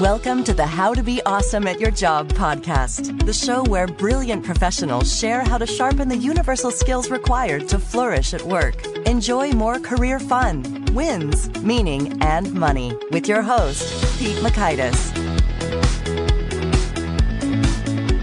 [0.00, 4.44] Welcome to the How to Be Awesome at Your Job podcast, the show where brilliant
[4.44, 8.84] professionals share how to sharpen the universal skills required to flourish at work.
[9.06, 13.84] Enjoy more career fun, wins, meaning, and money with your host,
[14.18, 15.12] Pete Mockaitis.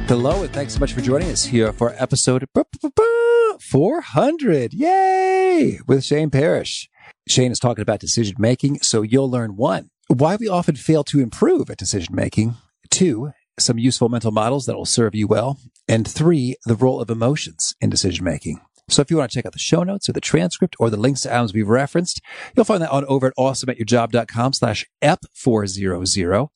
[0.09, 2.45] Hello, and thanks so much for joining us here for episode
[3.61, 4.73] 400.
[4.73, 5.79] Yay!
[5.88, 6.89] With Shane Parrish.
[7.29, 11.19] Shane is talking about decision making, so you'll learn one, why we often fail to
[11.19, 12.55] improve at decision making,
[12.89, 15.57] two, some useful mental models that will serve you well,
[15.88, 18.59] and three, the role of emotions in decision making.
[18.89, 20.97] So if you want to check out the show notes or the transcript or the
[20.97, 22.21] links to items we've referenced,
[22.55, 26.49] you'll find that on over at awesomeatyourjob.com slash ep400.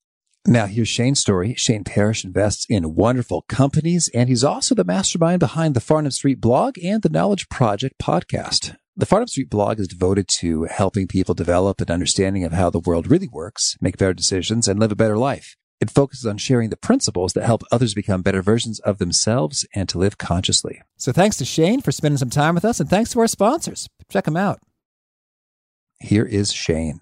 [0.48, 1.55] Now here's Shane's story.
[1.55, 6.41] Shane Parrish invests in wonderful companies, and he's also the mastermind behind the Farnam Street
[6.41, 8.76] blog and the Knowledge Project podcast.
[8.98, 12.80] The Farnam Street blog is devoted to helping people develop an understanding of how the
[12.80, 15.58] world really works, make better decisions, and live a better life.
[15.81, 19.90] It focuses on sharing the principles that help others become better versions of themselves and
[19.90, 20.82] to live consciously.
[20.96, 23.90] So thanks to Shane for spending some time with us, and thanks to our sponsors.
[24.10, 24.60] Check them out.
[25.99, 27.02] Here is Shane.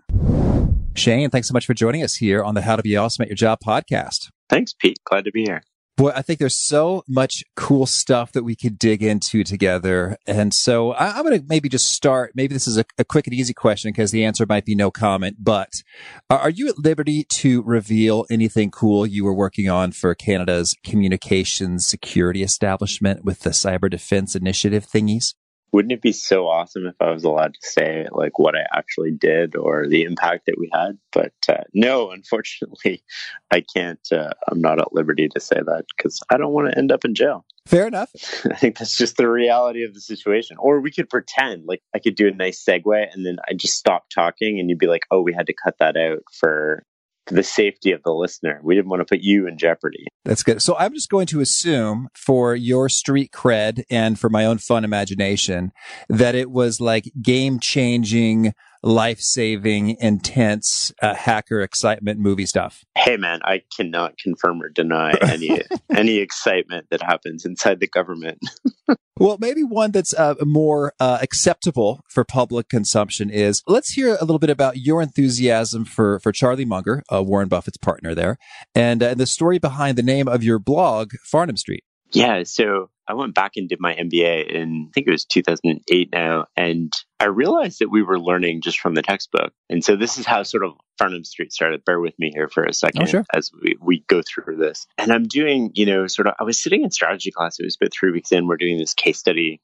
[0.95, 3.29] Shane, thanks so much for joining us here on the How to Be Awesome at
[3.29, 4.31] Your Job podcast.
[4.49, 4.97] Thanks, Pete.
[5.05, 5.61] Glad to be here.
[5.95, 10.17] Boy, I think there's so much cool stuff that we could dig into together.
[10.25, 12.31] And so I, am going to maybe just start.
[12.33, 14.89] Maybe this is a, a quick and easy question because the answer might be no
[14.89, 15.37] comment.
[15.39, 15.83] But
[16.31, 21.85] are you at liberty to reveal anything cool you were working on for Canada's communications
[21.85, 25.35] security establishment with the cyber defense initiative thingies?
[25.73, 29.11] Wouldn't it be so awesome if I was allowed to say like what I actually
[29.11, 30.99] did or the impact that we had?
[31.11, 33.03] But uh, no, unfortunately,
[33.51, 34.07] I can't.
[34.11, 37.03] Uh, I'm not at liberty to say that because I don't want to end up
[37.03, 37.43] in jail.
[37.65, 38.11] Fair enough.
[38.45, 40.57] I think that's just the reality of the situation.
[40.59, 43.75] Or we could pretend like I could do a nice segue and then I just
[43.75, 46.83] stop talking and you'd be like, oh, we had to cut that out for for
[47.27, 48.59] the safety of the listener.
[48.63, 50.07] We didn't want to put you in jeopardy.
[50.25, 50.61] That's good.
[50.61, 54.83] So I'm just going to assume for your street cred and for my own fun
[54.83, 55.71] imagination
[56.09, 62.83] that it was like game changing life saving, intense uh, hacker excitement movie stuff.
[62.95, 65.61] Hey, man, I cannot confirm or deny any
[65.95, 68.39] any excitement that happens inside the government.
[69.19, 74.25] well, maybe one that's uh, more uh, acceptable for public consumption is let's hear a
[74.25, 78.37] little bit about your enthusiasm for for Charlie Munger, uh, Warren Buffett's partner there,
[78.75, 81.83] and, uh, and the story behind the name of your blog, Farnam Street.
[82.11, 86.09] Yeah, so I went back and did my MBA in, I think it was 2008
[86.11, 89.53] now, and I realized that we were learning just from the textbook.
[89.69, 91.85] And so this is how sort of Farnam Street started.
[91.85, 93.25] Bear with me here for a second oh, sure.
[93.33, 94.87] as we, we go through this.
[94.97, 97.59] And I'm doing, you know, sort of, I was sitting in strategy class.
[97.59, 98.47] It was about three weeks in.
[98.47, 99.61] We're doing this case study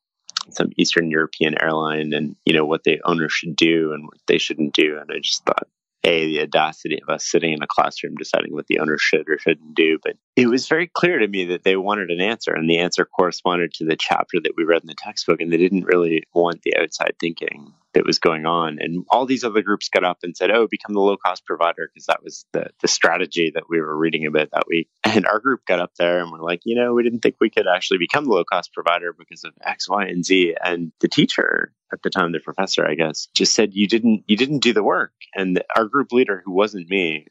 [0.51, 4.37] some Eastern European airline and, you know, what the owner should do and what they
[4.37, 4.97] shouldn't do.
[4.99, 5.67] And I just thought,
[6.03, 9.37] a the audacity of us sitting in a classroom deciding what the owner should or
[9.37, 12.69] shouldn't do but it was very clear to me that they wanted an answer and
[12.69, 15.85] the answer corresponded to the chapter that we read in the textbook and they didn't
[15.85, 18.77] really want the outside thinking that was going on.
[18.79, 21.89] And all these other groups got up and said, oh, become the low cost provider,
[21.91, 24.87] because that was the, the strategy that we were reading about that week.
[25.09, 27.49] And our group got up there and we're like, you know, we didn't think we
[27.49, 30.55] could actually become the low cost provider because of X, Y, and Z.
[30.63, 34.37] And the teacher at the time, the professor, I guess, just said, you didn't, you
[34.37, 35.13] didn't do the work.
[35.35, 37.27] And our group leader, who wasn't me,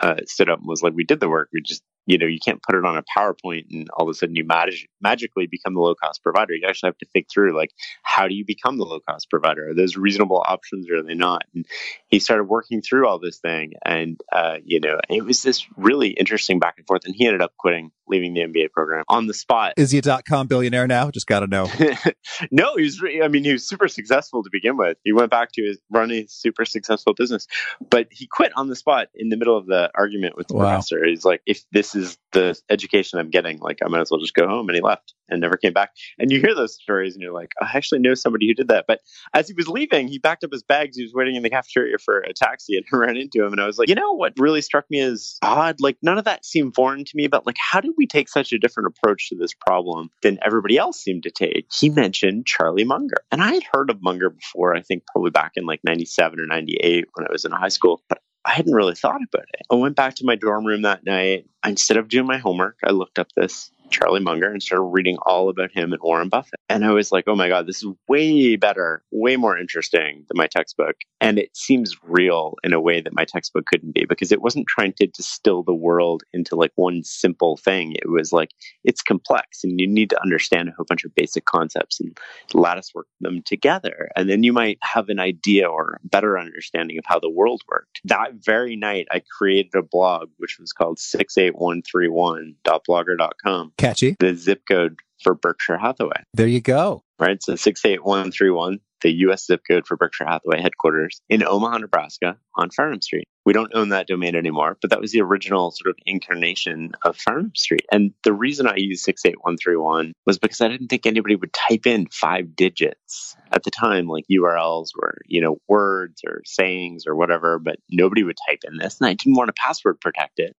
[0.00, 1.48] uh, stood up and was like, we did the work.
[1.52, 4.14] We just you know, you can't put it on a PowerPoint and all of a
[4.14, 6.54] sudden you mag- magically become the low cost provider.
[6.54, 7.70] You actually have to think through, like,
[8.02, 9.70] how do you become the low cost provider?
[9.70, 11.44] Are those reasonable options or are they not?
[11.54, 11.64] And
[12.08, 13.74] he started working through all this thing.
[13.84, 17.02] And, uh, you know, it was this really interesting back and forth.
[17.04, 19.74] And he ended up quitting, leaving the MBA program on the spot.
[19.76, 21.12] Is he a dot com billionaire now?
[21.12, 21.70] Just got to know.
[22.50, 24.98] no, he was, I mean, he was super successful to begin with.
[25.04, 27.46] He went back to his running super successful business,
[27.88, 30.70] but he quit on the spot in the middle of the argument with the wow.
[30.70, 31.04] professor.
[31.06, 31.99] He's like, if this is
[32.32, 33.58] the education I'm getting.
[33.58, 34.68] Like, I might as well just go home.
[34.68, 35.90] And he left and never came back.
[36.18, 38.84] And you hear those stories and you're like, I actually know somebody who did that.
[38.86, 39.00] But
[39.34, 40.96] as he was leaving, he backed up his bags.
[40.96, 43.52] He was waiting in the cafeteria for a taxi and ran into him.
[43.52, 45.76] And I was like, you know what really struck me as odd?
[45.80, 48.52] Like, none of that seemed foreign to me, but like, how did we take such
[48.52, 51.66] a different approach to this problem than everybody else seemed to take?
[51.72, 53.18] He mentioned Charlie Munger.
[53.30, 56.46] And I had heard of Munger before, I think probably back in like 97 or
[56.46, 58.02] 98 when I was in high school.
[58.08, 59.66] But I hadn't really thought about it.
[59.70, 61.46] I went back to my dorm room that night.
[61.64, 65.48] Instead of doing my homework, I looked up this Charlie Munger and started reading all
[65.48, 66.60] about him and Warren Buffett.
[66.68, 70.36] And I was like, oh my God, this is way better, way more interesting than
[70.36, 70.96] my textbook.
[71.20, 74.66] And it seems real in a way that my textbook couldn't be because it wasn't
[74.66, 77.92] trying to distill the world into like one simple thing.
[77.94, 78.50] It was like,
[78.84, 82.18] it's complex and you need to understand a whole bunch of basic concepts and
[82.54, 84.08] lattice work them together.
[84.16, 88.00] And then you might have an idea or better understanding of how the world worked.
[88.04, 93.72] That very night, I created a blog, which was called 68131.blogger.com.
[93.76, 94.16] Catchy.
[94.18, 96.22] The zip code for Berkshire Hathaway.
[96.34, 97.02] There you go.
[97.18, 97.42] Right.
[97.42, 99.46] So 68131 the U.S.
[99.46, 103.24] zip code for Berkshire Hathaway headquarters in Omaha, Nebraska on Farnam Street.
[103.44, 107.16] We don't own that domain anymore, but that was the original sort of incarnation of
[107.16, 107.86] Farnam Street.
[107.90, 112.06] And the reason I used 68131 was because I didn't think anybody would type in
[112.08, 113.36] five digits.
[113.50, 118.22] At the time, like URLs were, you know, words or sayings or whatever, but nobody
[118.22, 118.98] would type in this.
[119.00, 120.54] And I didn't want to password protect it.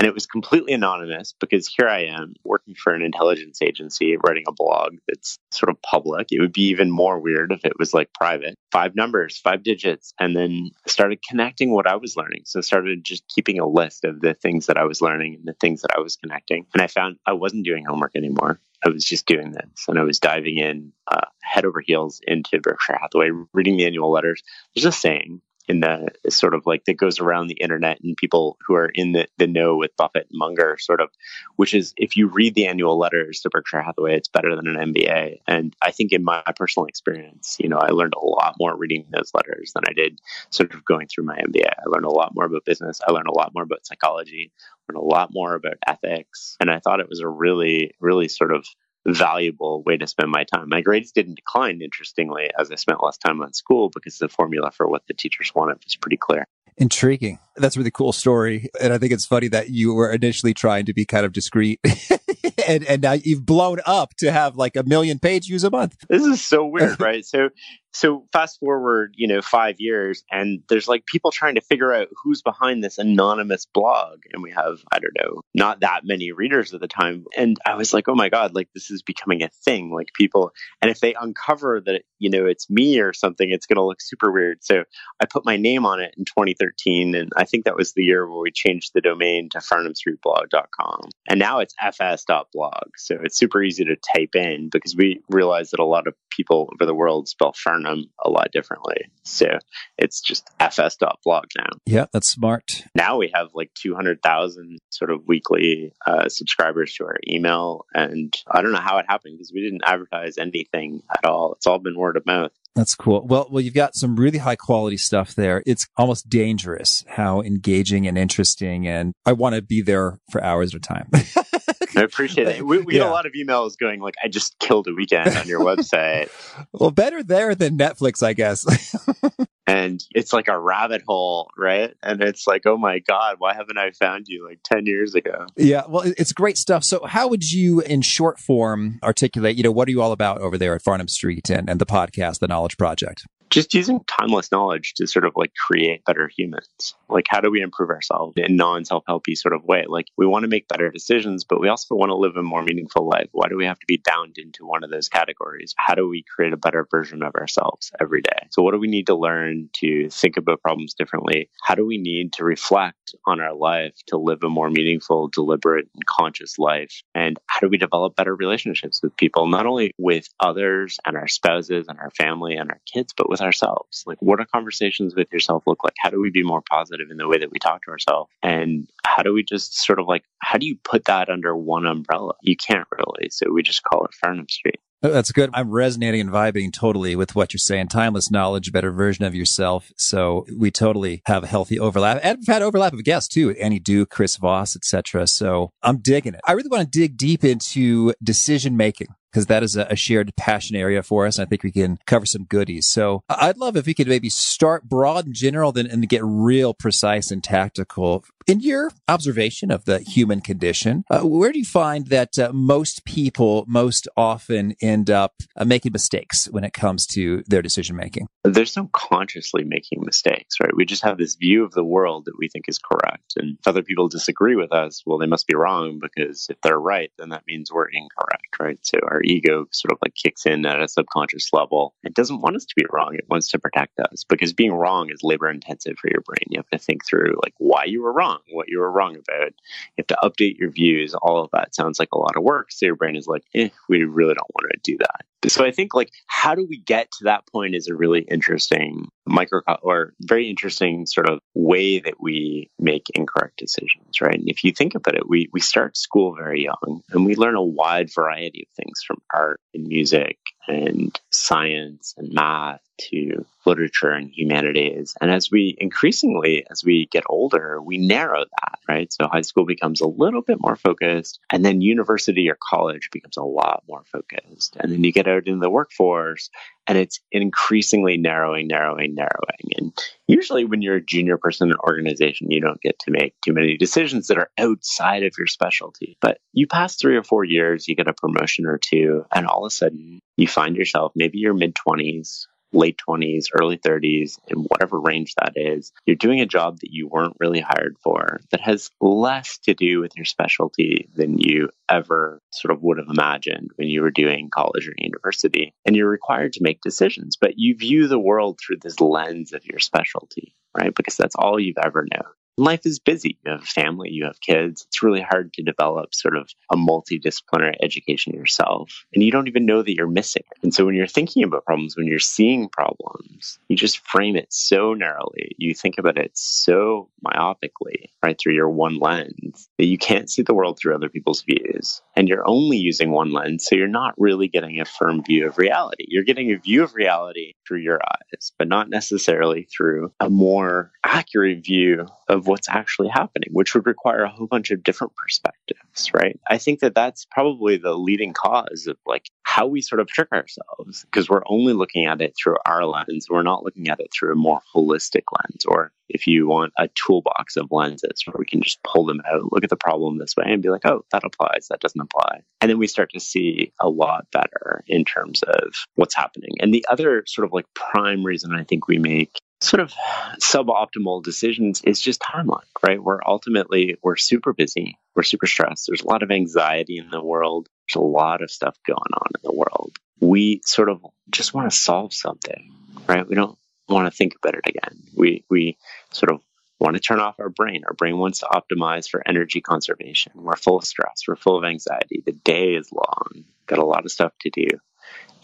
[0.00, 4.44] And it was completely anonymous because here I am working for an intelligence agency, writing
[4.48, 6.28] a blog that's sort of public.
[6.30, 8.56] It would be even more weird if it was like private.
[8.72, 12.44] Five numbers, five digits, and then started connecting what I was learning.
[12.46, 15.44] So I started just keeping a list of the things that I was learning and
[15.44, 16.64] the things that I was connecting.
[16.72, 18.58] And I found I wasn't doing homework anymore.
[18.82, 22.58] I was just doing this and I was diving in uh, head over heels into
[22.58, 24.42] Berkshire Hathaway, reading the annual letters.
[24.74, 28.58] There's a saying in the sort of like that goes around the internet and people
[28.66, 31.10] who are in the, the know with Buffett and Munger sort of,
[31.54, 34.92] which is if you read the annual letters to Berkshire Hathaway, it's better than an
[34.92, 35.38] MBA.
[35.46, 39.06] And I think in my personal experience, you know, I learned a lot more reading
[39.12, 40.20] those letters than I did
[40.50, 41.68] sort of going through my MBA.
[41.68, 43.00] I learned a lot more about business.
[43.06, 44.50] I learned a lot more about psychology,
[44.88, 46.56] learned a lot more about ethics.
[46.58, 48.66] And I thought it was a really, really sort of
[49.06, 50.68] valuable way to spend my time.
[50.68, 54.70] My grades didn't decline, interestingly, as I spent less time on school because the formula
[54.70, 56.46] for what the teachers wanted was pretty clear.
[56.76, 57.38] Intriguing.
[57.60, 58.68] That's a really cool story.
[58.80, 61.80] And I think it's funny that you were initially trying to be kind of discreet.
[62.66, 65.96] and, and now you've blown up to have like a million page views a month.
[66.08, 67.24] This is so weird, right?
[67.24, 67.50] So
[67.92, 72.08] so fast forward, you know, five years, and there's like people trying to figure out
[72.22, 74.20] who's behind this anonymous blog.
[74.32, 77.24] And we have, I don't know, not that many readers at the time.
[77.36, 79.90] And I was like, oh my God, like this is becoming a thing.
[79.92, 83.76] Like people, and if they uncover that, you know, it's me or something, it's going
[83.76, 84.62] to look super weird.
[84.62, 84.84] So
[85.20, 87.14] I put my name on it in 2013.
[87.14, 91.10] And I think that was the year where we changed the domain to farnamstreetblog.com.
[91.28, 92.90] And now it's fs.blog.
[92.96, 96.70] So it's super easy to type in because we realized that a lot of people
[96.74, 99.10] over the world spell Farnam them a lot differently.
[99.24, 99.58] So
[99.98, 101.70] it's just fs.blog now.
[101.86, 102.84] Yeah, that's smart.
[102.94, 107.86] Now we have like 200,000 sort of weekly uh, subscribers to our email.
[107.94, 111.54] And I don't know how it happened because we didn't advertise anything at all.
[111.54, 112.52] It's all been word of mouth.
[112.76, 113.26] That's cool.
[113.26, 115.62] Well, well, you've got some really high quality stuff there.
[115.66, 120.74] It's almost dangerous how engaging and interesting, and I want to be there for hours
[120.74, 121.08] at a time.
[121.96, 122.64] I appreciate it.
[122.64, 123.00] We, we yeah.
[123.00, 126.30] get a lot of emails going like, "I just killed a weekend on your website."
[126.72, 128.64] well, better there than Netflix, I guess.
[129.70, 131.94] and it's like a rabbit hole, right?
[132.02, 135.46] And it's like, oh my god, why haven't I found you like ten years ago?
[135.56, 136.84] Yeah, well, it's great stuff.
[136.84, 139.56] So, how would you, in short form, articulate?
[139.56, 141.86] You know, what are you all about over there at farnam Street and, and the
[141.86, 143.26] podcast, the Knowledge Project?
[143.50, 146.94] Just using timeless knowledge to sort of like create better humans.
[147.08, 149.84] Like, how do we improve ourselves in non self helpy sort of way?
[149.88, 152.62] Like, we want to make better decisions, but we also want to live a more
[152.62, 153.28] meaningful life.
[153.32, 155.74] Why do we have to be bound into one of those categories?
[155.76, 158.46] How do we create a better version of ourselves every day?
[158.50, 161.50] So, what do we need to learn to think about problems differently?
[161.62, 165.88] How do we need to reflect on our life to live a more meaningful, deliberate,
[165.94, 167.02] and conscious life?
[167.14, 171.28] And how do we develop better relationships with people, not only with others and our
[171.28, 174.04] spouses and our family and our kids, but with with ourselves.
[174.06, 175.94] Like, what do conversations with yourself look like?
[175.98, 178.30] How do we be more positive in the way that we talk to ourselves?
[178.42, 181.86] And how do we just sort of like, how do you put that under one
[181.86, 182.34] umbrella?
[182.42, 183.30] You can't really.
[183.30, 184.80] So we just call it Farnam Street.
[185.02, 185.48] Oh, that's good.
[185.54, 187.88] I'm resonating and vibing totally with what you're saying.
[187.88, 189.90] Timeless knowledge, better version of yourself.
[189.96, 192.20] So we totally have a healthy overlap.
[192.22, 195.26] And we've had overlap of guests too, Annie Duke, Chris Voss, etc.
[195.26, 196.40] So I'm digging it.
[196.46, 200.76] I really want to dig deep into decision making because that is a, shared passion
[200.76, 201.38] area for us.
[201.38, 202.86] I think we can cover some goodies.
[202.86, 206.72] So I'd love if we could maybe start broad and general, then and get real
[206.72, 208.24] precise and tactical.
[208.46, 213.04] In your observation of the human condition, uh, where do you find that uh, most
[213.04, 218.26] people most often end up uh, making mistakes when it comes to their decision making?
[218.42, 220.74] There's no consciously making mistakes, right?
[220.74, 223.34] We just have this view of the world that we think is correct.
[223.36, 226.80] And if other people disagree with us, well, they must be wrong because if they're
[226.80, 228.78] right, then that means we're incorrect, right?
[228.82, 231.94] So our our ego sort of like kicks in at a subconscious level.
[232.02, 233.14] It doesn't want us to be wrong.
[233.14, 236.44] It wants to protect us because being wrong is labor intensive for your brain.
[236.48, 239.52] You have to think through like why you were wrong, what you were wrong about.
[239.96, 241.14] You have to update your views.
[241.14, 242.72] All of that sounds like a lot of work.
[242.72, 245.24] So your brain is like, eh, we really don't want to do that.
[245.48, 249.08] So I think like how do we get to that point is a really interesting
[249.26, 254.34] micro or very interesting sort of way that we make incorrect decisions, right?
[254.34, 257.54] And if you think about it, we we start school very young and we learn
[257.54, 260.36] a wide variety of things from art and music
[260.70, 265.14] and science and math to literature and humanities.
[265.20, 269.12] And as we increasingly, as we get older, we narrow that, right?
[269.12, 273.36] So high school becomes a little bit more focused, and then university or college becomes
[273.36, 274.76] a lot more focused.
[274.78, 276.50] And then you get out into the workforce,
[276.90, 279.76] and it's increasingly narrowing, narrowing, narrowing.
[279.78, 279.92] And
[280.26, 283.52] usually, when you're a junior person in an organization, you don't get to make too
[283.52, 286.16] many decisions that are outside of your specialty.
[286.20, 289.64] But you pass three or four years, you get a promotion or two, and all
[289.64, 294.58] of a sudden, you find yourself maybe your mid 20s late 20s, early 30s, in
[294.58, 298.60] whatever range that is, you're doing a job that you weren't really hired for that
[298.60, 303.70] has less to do with your specialty than you ever sort of would have imagined
[303.76, 305.74] when you were doing college or university.
[305.84, 309.64] And you're required to make decisions, but you view the world through this lens of
[309.64, 310.94] your specialty, right?
[310.94, 313.38] Because that's all you've ever known life is busy.
[313.44, 314.84] You have a family, you have kids.
[314.86, 319.04] It's really hard to develop sort of a multidisciplinary education yourself.
[319.14, 320.58] And you don't even know that you're missing it.
[320.62, 324.52] And so when you're thinking about problems, when you're seeing problems, you just frame it
[324.52, 325.54] so narrowly.
[325.56, 330.42] You think about it so myopically, right, through your one lens that you can't see
[330.42, 332.02] the world through other people's views.
[332.14, 333.66] And you're only using one lens.
[333.66, 336.04] So you're not really getting a firm view of reality.
[336.08, 340.92] You're getting a view of reality through your eyes, but not necessarily through a more
[341.04, 346.10] accurate view of what's actually happening, which would require a whole bunch of different perspectives,
[346.12, 346.38] right?
[346.48, 350.32] I think that that's probably the leading cause of like how we sort of trick
[350.32, 353.28] ourselves because we're only looking at it through our lens.
[353.30, 356.88] We're not looking at it through a more holistic lens or if you want a
[356.88, 360.36] toolbox of lenses where we can just pull them out, look at the problem this
[360.36, 362.40] way and be like, oh, that applies, that doesn't apply.
[362.60, 366.56] And then we start to see a lot better in terms of what's happening.
[366.58, 369.92] And the other sort of like prime reason I think we make sort of
[370.40, 373.02] suboptimal decisions is just timeline, right?
[373.02, 375.86] We're ultimately we're super busy, we're super stressed.
[375.86, 377.68] There's a lot of anxiety in the world.
[377.86, 379.96] There's a lot of stuff going on in the world.
[380.20, 382.72] We sort of just want to solve something,
[383.06, 383.28] right?
[383.28, 385.02] We don't want to think about it again.
[385.14, 385.76] We we
[386.12, 386.40] sort of
[386.78, 387.82] want to turn off our brain.
[387.86, 390.32] Our brain wants to optimize for energy conservation.
[390.34, 391.24] We're full of stress.
[391.28, 392.22] We're full of anxiety.
[392.24, 393.44] The day is long.
[393.66, 394.68] Got a lot of stuff to do.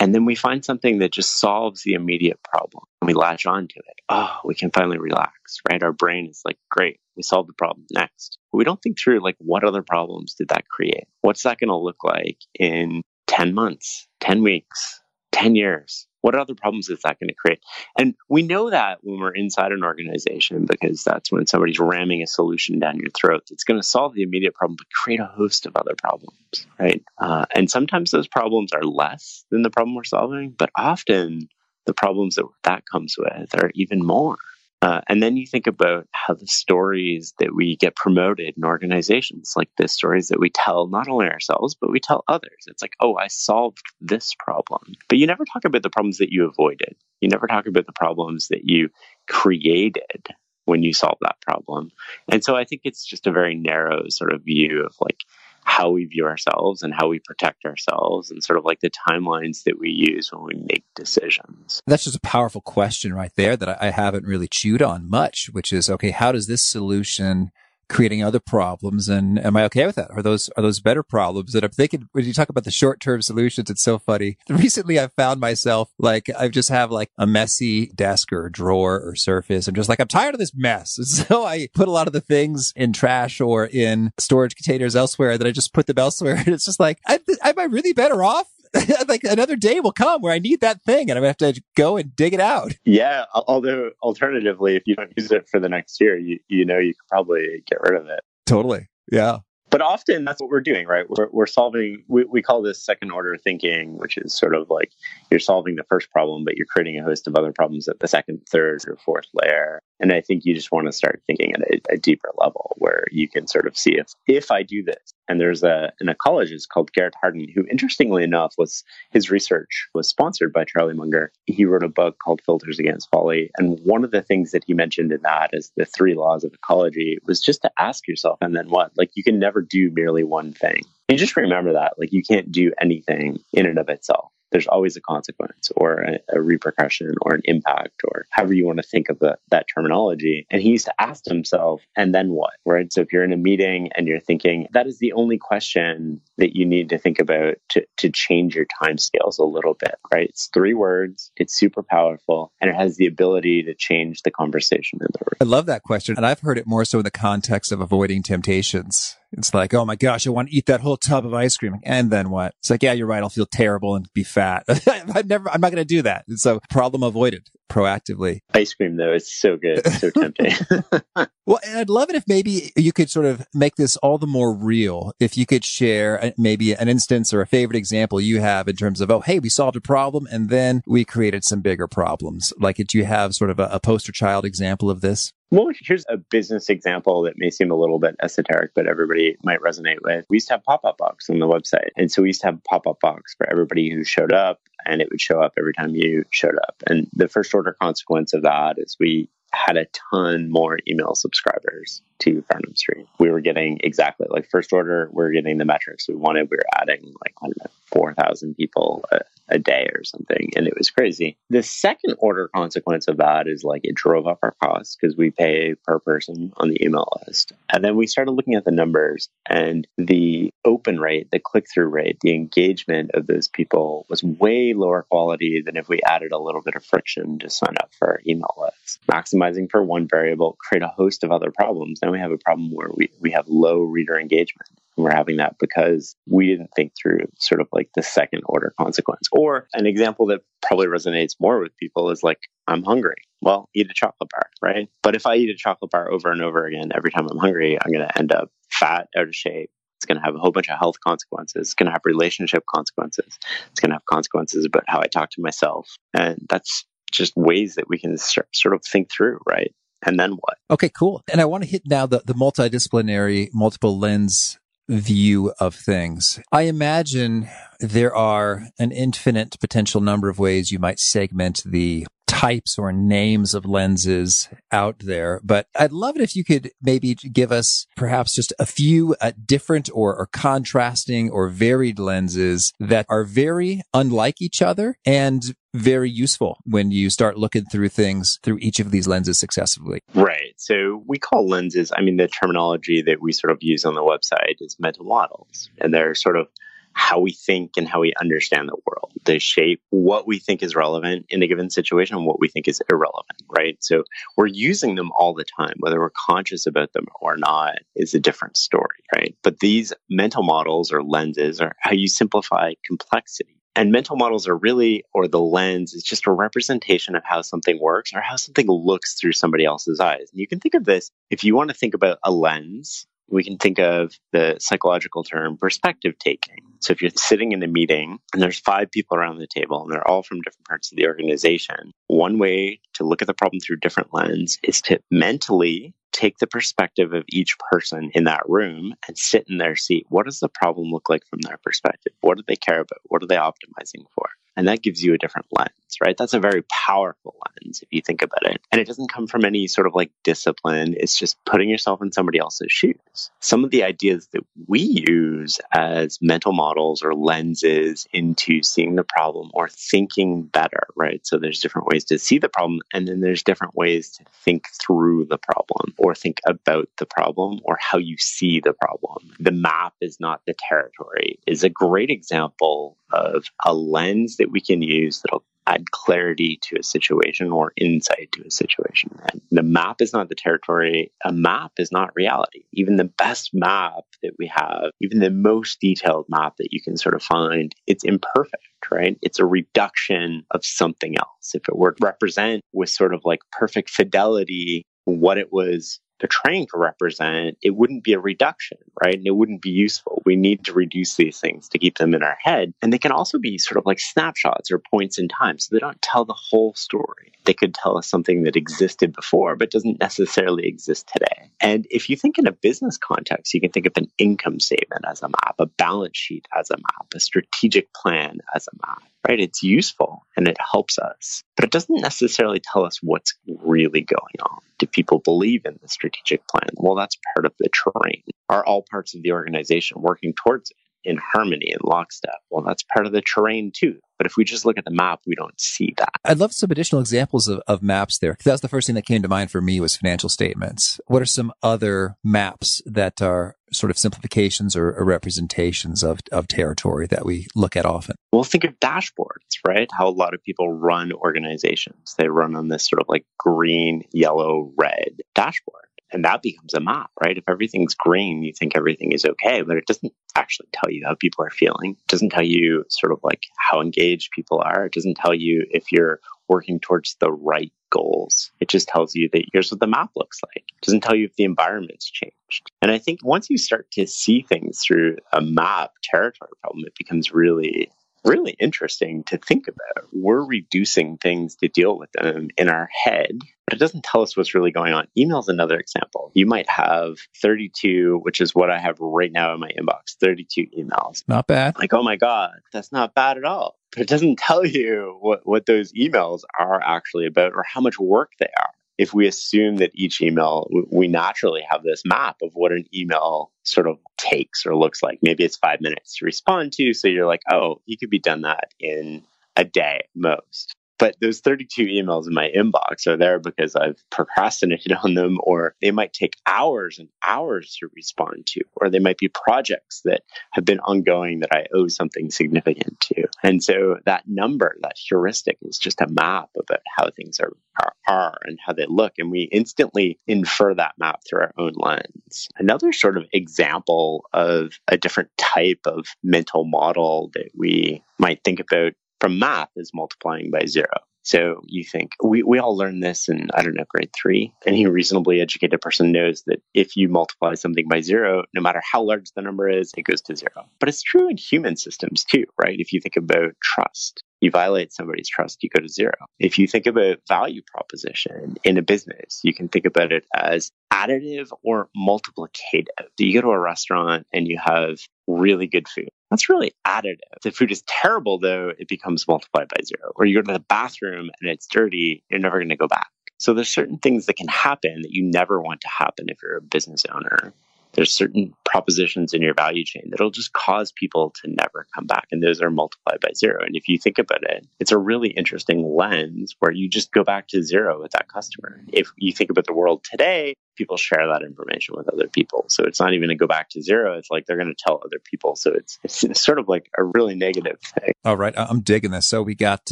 [0.01, 3.69] And then we find something that just solves the immediate problem and we latch on
[3.69, 4.01] to it.
[4.09, 5.83] Oh, we can finally relax, right?
[5.83, 8.39] Our brain is like, great, we solved the problem next.
[8.51, 11.07] But we don't think through like what other problems did that create?
[11.21, 15.01] What's that going to look like in 10 months, 10 weeks,
[15.33, 16.07] 10 years?
[16.23, 17.61] What other problems is that going to create?
[17.97, 22.27] And we know that when we're inside an organization because that's when somebody's ramming a
[22.27, 23.45] solution down your throat.
[23.53, 27.05] It's going to solve the immediate problem, but create a host of other problems, right?
[27.17, 31.49] Uh, and sometimes those problems are less than the problem we're solving, but often
[31.87, 34.37] the problems that that comes with are even more.
[34.83, 39.55] Uh, and then you think about how the stories that we get promoted in organizations,
[39.57, 42.67] like the stories that we tell not only ourselves, but we tell others.
[42.67, 44.95] It's like, oh, I solved this problem.
[45.09, 46.95] But you never talk about the problems that you avoided.
[47.21, 48.91] You never talk about the problems that you
[49.27, 50.27] created
[50.67, 51.91] when you solve that problem.
[52.31, 55.25] And so I think it's just a very narrow sort of view of like,
[55.67, 59.65] how we view ourselves and how we protect ourselves and sort of like the timelines
[59.65, 61.83] that we use when we make decisions.
[61.87, 65.73] That's just a powerful question right there that I haven't really chewed on much, which
[65.73, 67.51] is okay, how does this solution
[67.89, 70.11] creating other problems and am I okay with that?
[70.11, 71.55] Are those are those better problems?
[71.55, 74.39] And I'm thinking when you talk about the short term solutions, it's so funny.
[74.49, 79.15] Recently I've found myself like I just have like a messy desk or drawer or
[79.15, 79.69] surface.
[79.69, 80.99] I'm just like, I'm tired of this mess.
[81.29, 85.39] so I put a lot of the things in trash or in storage containers elsewhere
[85.39, 86.37] that I just put them elsewhere.
[86.47, 88.47] And it's just like, I, am I really better off
[89.09, 91.63] like another day will come where I need that thing and I'm gonna have to
[91.77, 92.75] go and dig it out.
[92.85, 93.25] Yeah.
[93.35, 96.95] Although alternatively, if you don't use it for the next year, you, you know, you
[96.95, 98.21] could probably get rid of it.
[98.47, 98.89] Totally.
[99.11, 99.39] Yeah.
[99.69, 101.07] But often that's what we're doing, right?
[101.09, 104.93] We're, we're solving, we, we call this second order thinking, which is sort of like
[105.31, 108.07] you're solving the first problem, but you're creating a host of other problems at the
[108.07, 109.81] second, third, or fourth layer.
[110.01, 113.05] And I think you just want to start thinking at a, a deeper level where
[113.11, 116.69] you can sort of see if, if I do this, and there's a, an ecologist
[116.69, 121.33] called Garrett Hardin, who interestingly enough was his research was sponsored by Charlie Munger.
[121.47, 123.51] He wrote a book called Filters Against Folly.
[123.57, 126.53] And one of the things that he mentioned in that is the three laws of
[126.53, 128.93] ecology was just to ask yourself, and then what?
[128.97, 130.83] Like you can never do merely one thing.
[131.09, 134.97] And just remember that, like, you can't do anything in and of itself there's always
[134.97, 139.09] a consequence or a, a, repercussion or an impact or however you want to think
[139.09, 140.47] of the, that terminology.
[140.51, 142.55] And he used to ask himself, and then what?
[142.65, 142.93] Right.
[142.93, 146.55] So if you're in a meeting and you're thinking, that is the only question that
[146.55, 150.29] you need to think about to, to change your time scales a little bit, right?
[150.29, 154.99] It's three words, it's super powerful, and it has the ability to change the conversation
[155.01, 155.39] in the room.
[155.41, 156.17] I love that question.
[156.17, 159.17] And I've heard it more so in the context of avoiding temptations.
[159.33, 161.77] It's like, oh my gosh, I want to eat that whole tub of ice cream.
[161.83, 162.55] And then what?
[162.61, 163.23] It's like, yeah, you're right.
[163.23, 164.65] I'll feel terrible and be fat.
[164.69, 166.25] I never, I'm not going to do that.
[166.37, 168.41] So problem avoided proactively.
[168.55, 169.83] Ice cream though it's so good.
[169.85, 170.53] It's so tempting.
[171.47, 174.27] well, and I'd love it if maybe you could sort of make this all the
[174.27, 175.13] more real.
[175.21, 178.77] If you could share uh, maybe an instance or a favorite example you have in
[178.77, 182.53] terms of, oh, hey, we solved a problem and then we created some bigger problems.
[182.59, 185.33] Like, do you have sort of a, a poster child example of this?
[185.51, 189.61] Well, here's a business example that may seem a little bit esoteric, but everybody might
[189.61, 190.27] resonate with.
[190.29, 191.91] We used to have pop up box on the website.
[191.97, 194.59] And so we used to have a pop up box for everybody who showed up,
[194.87, 196.83] and it would show up every time you showed up.
[196.87, 202.03] And the first order consequence of that is we had a ton more email subscribers
[202.21, 203.07] to Farnam Street.
[203.19, 206.51] We were getting exactly like first order, we are getting the metrics we wanted.
[206.51, 210.51] We were adding like, I don't know, 4,000 people a, a, day or something.
[210.57, 211.37] And it was crazy.
[211.51, 215.31] The second order consequence of that is like it drove up our costs because we
[215.31, 217.53] pay per person on the email list.
[217.73, 221.89] And then we started looking at the numbers and the open rate, the click through
[221.89, 226.39] rate, the engagement of those people was way lower quality than if we added a
[226.39, 229.01] little bit of friction to sign up for our email list.
[229.07, 232.01] Maximizing for one variable, create a host of other problems.
[232.07, 234.69] Then we have a problem where we, we have low reader engagement.
[234.97, 238.73] And we're having that because we didn't think through sort of like the second order
[238.81, 239.27] consequence.
[239.33, 243.17] Or an example that probably resonates more with people is like, I'm hungry.
[243.41, 244.89] Well, eat a chocolate bar, right?
[245.03, 247.77] But if I eat a chocolate bar over and over again, every time I'm hungry,
[247.77, 249.71] I'm going to end up fat, out of shape.
[249.99, 251.63] It's going to have a whole bunch of health consequences.
[251.63, 253.37] It's going to have relationship consequences.
[253.73, 255.91] It's going to have consequences about how I talk to myself.
[256.15, 259.75] And that's just ways that we can sort of think through, right?
[260.05, 260.59] And then what?
[260.71, 261.23] Okay, cool.
[261.33, 266.39] And I want to hit now the, the multidisciplinary, multiple lens view of things.
[266.53, 267.49] I imagine
[267.81, 273.55] there are an infinite potential number of ways you might segment the types or names
[273.55, 275.41] of lenses out there.
[275.43, 279.33] But I'd love it if you could maybe give us perhaps just a few uh,
[279.47, 286.11] different or, or contrasting or varied lenses that are very unlike each other and very
[286.11, 290.01] useful when you start looking through things through each of these lenses successively.
[290.15, 290.55] Right.
[290.59, 294.03] So we call lenses, I mean, the terminology that we sort of use on the
[294.03, 295.71] website is mental models.
[295.79, 296.49] And they're sort of
[296.97, 299.13] how we think and how we understand the world.
[299.27, 302.67] They shape what we think is relevant in a given situation and what we think
[302.67, 303.77] is irrelevant, right?
[303.81, 304.03] So
[304.37, 308.19] we're using them all the time, whether we're conscious about them or not is a
[308.19, 309.37] different story, right?
[309.43, 313.61] But these mental models or lenses are how you simplify complexity.
[313.77, 317.79] And mental models are really, or the lens is just a representation of how something
[317.79, 320.31] works or how something looks through somebody else's eyes.
[320.33, 323.45] And you can think of this if you want to think about a lens we
[323.45, 326.63] can think of the psychological term perspective taking.
[326.81, 329.93] So if you're sitting in a meeting and there's five people around the table and
[329.93, 333.61] they're all from different parts of the organization, one way to look at the problem
[333.61, 338.95] through different lens is to mentally take the perspective of each person in that room
[339.07, 340.07] and sit in their seat.
[340.09, 342.13] What does the problem look like from their perspective?
[342.21, 343.01] What do they care about?
[343.05, 344.29] What are they optimizing for?
[344.57, 346.17] And that gives you a different lens, right?
[346.17, 348.61] That's a very powerful lens if you think about it.
[348.73, 350.95] And it doesn't come from any sort of like discipline.
[350.97, 353.31] It's just putting yourself in somebody else's shoes.
[353.41, 359.05] Some of the ideas that we use as mental models or lenses into seeing the
[359.05, 361.27] problem or thinking better, right?
[361.27, 364.69] So there's different ways to see the problem and then there's different ways to think
[364.81, 369.35] through the problem or think about the problem or how you see the problem.
[369.39, 374.61] The map is not the territory is a great example of a lens that we
[374.61, 379.11] can use that'll add clarity to a situation or insight to a situation.
[379.33, 381.13] And the map is not the territory.
[381.25, 382.65] A map is not reality.
[382.73, 386.97] Even the best map that we have, even the most detailed map that you can
[386.97, 389.19] sort of find, it's imperfect, right?
[389.23, 391.55] It's a reduction of something else.
[391.55, 396.29] If it were to represent with sort of like perfect fidelity what it was they're
[396.29, 399.15] trying to represent, it wouldn't be a reduction, right?
[399.15, 400.23] And it wouldn't be useful.
[400.25, 402.73] We need to reduce these things to keep them in our head.
[402.83, 405.59] And they can also be sort of like snapshots or points in time.
[405.59, 407.33] So they don't tell the whole story.
[407.45, 411.51] They could tell us something that existed before, but doesn't necessarily exist today.
[411.61, 415.05] And if you think in a business context, you can think of an income statement
[415.09, 419.03] as a map, a balance sheet as a map, a strategic plan as a map
[419.29, 419.41] right?
[419.41, 424.41] It's useful and it helps us, but it doesn't necessarily tell us what's really going
[424.43, 424.59] on.
[424.79, 426.71] Do people believe in the strategic plan?
[426.77, 428.23] Well, that's part of the terrain.
[428.49, 430.77] Are all parts of the organization working towards it?
[431.07, 432.35] in harmony and lockstep.
[432.51, 433.99] Well, that's part of the terrain too.
[434.19, 436.11] But if we just look at the map, we don't see that.
[436.25, 438.37] I'd love some additional examples of, of maps there.
[438.45, 440.99] That was the first thing that came to mind for me was financial statements.
[441.07, 446.49] What are some other maps that are sort of simplifications or, or representations of, of
[446.49, 448.17] territory that we look at often?
[448.33, 449.89] Well, think of dashboards, right?
[449.97, 452.15] How a lot of people run organizations.
[452.17, 456.81] They run on this sort of like green, yellow, red dashboard and that becomes a
[456.81, 457.37] map, right?
[457.37, 461.15] If everything's green, you think everything is okay, but it doesn't actually tell you how
[461.15, 461.97] people are feeling.
[461.99, 464.87] It doesn't tell you sort of like how engaged people are.
[464.87, 468.51] It doesn't tell you if you're working towards the right goals.
[468.61, 470.65] It just tells you that here's what the map looks like.
[470.69, 472.71] It doesn't tell you if the environment's changed.
[472.83, 476.95] And I think once you start to see things through a map territory problem, it
[476.97, 477.91] becomes really
[478.27, 480.09] really interesting to think about.
[480.13, 484.37] We're reducing things to deal with them in our head, but it doesn't tell us
[484.37, 485.07] what's really going on.
[485.17, 486.31] Email is another example.
[486.35, 490.67] You might have 32, which is what I have right now in my inbox 32
[490.79, 491.23] emails.
[491.29, 491.79] Not bad.
[491.79, 493.79] Like, oh my God, that's not bad at all.
[493.93, 497.99] But it doesn't tell you what, what those emails are actually about or how much
[497.99, 502.51] work they are if we assume that each email, we naturally have this map of
[502.55, 505.19] what an email sort of takes or looks like.
[505.23, 506.95] Maybe it's five minutes to respond to.
[506.95, 509.23] So you're like, oh, you could be done that in
[509.57, 510.76] a day most.
[510.99, 515.75] But those 32 emails in my inbox are there because I've procrastinated on them, or
[515.81, 520.23] they might take hours and hours to respond to, or they might be projects that
[520.53, 523.27] have been ongoing that I owe something significant to.
[523.43, 527.93] And so that number, that heuristic, is just a map about how things are, are,
[528.09, 529.15] are and how they look.
[529.19, 532.49] And we instantly infer that map through our own lens.
[532.57, 538.61] Another sort of example of a different type of mental model that we might think
[538.61, 540.89] about from math is multiplying by zero.
[541.27, 544.53] So you think we, we all learn this in, I don't know, grade three.
[544.65, 549.03] Any reasonably educated person knows that if you multiply something by zero, no matter how
[549.03, 550.69] large the number is, it goes to zero.
[550.79, 552.79] But it's true in human systems too, right?
[552.79, 556.15] If you think about trust, you violate somebody's trust, you go to zero.
[556.39, 560.73] If you think about value proposition in a business, you can think about it as
[560.93, 562.87] additive or multiplicative.
[563.19, 566.09] You go to a restaurant and you have really good food.
[566.31, 567.19] That's really additive.
[567.43, 570.13] The food is terrible, though, it becomes multiplied by zero.
[570.17, 573.09] Or you go to the bathroom and it's dirty, you're never going to go back.
[573.39, 576.57] So there's certain things that can happen that you never want to happen if you're
[576.57, 577.53] a business owner
[577.97, 582.27] there's certain propositions in your value chain that'll just cause people to never come back.
[582.31, 583.65] And those are multiplied by zero.
[583.65, 587.25] And if you think about it, it's a really interesting lens where you just go
[587.25, 588.83] back to zero with that customer.
[588.93, 592.67] If you think about the world today, people share that information with other people.
[592.69, 594.17] So it's not even to go back to zero.
[594.19, 595.57] It's like they're going to tell other people.
[595.57, 598.13] So it's, it's sort of like a really negative thing.
[598.25, 598.55] All right.
[598.57, 599.27] I'm digging this.
[599.27, 599.91] So we got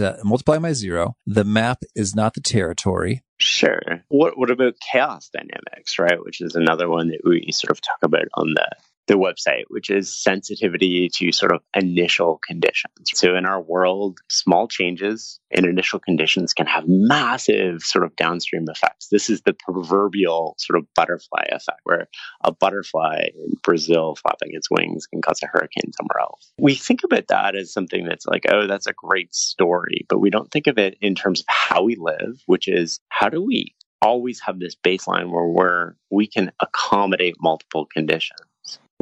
[0.01, 1.17] uh, multiply by zero.
[1.27, 3.23] The map is not the territory.
[3.39, 4.05] Sure.
[4.09, 6.23] What what about chaos dynamics, right?
[6.25, 8.69] Which is another one that we sort of talk about on the
[9.07, 12.95] the website, which is sensitivity to sort of initial conditions.
[13.15, 18.65] So in our world, small changes in initial conditions can have massive sort of downstream
[18.69, 19.09] effects.
[19.11, 22.09] This is the proverbial sort of butterfly effect, where
[22.43, 26.53] a butterfly in Brazil flapping its wings can cause a hurricane somewhere else.
[26.59, 30.31] We think about that as something that's like, oh, that's a great story, but we
[30.31, 33.75] don't think of it in terms of how we live, which is how do we
[34.03, 38.39] always have this baseline where we're, we can accommodate multiple conditions.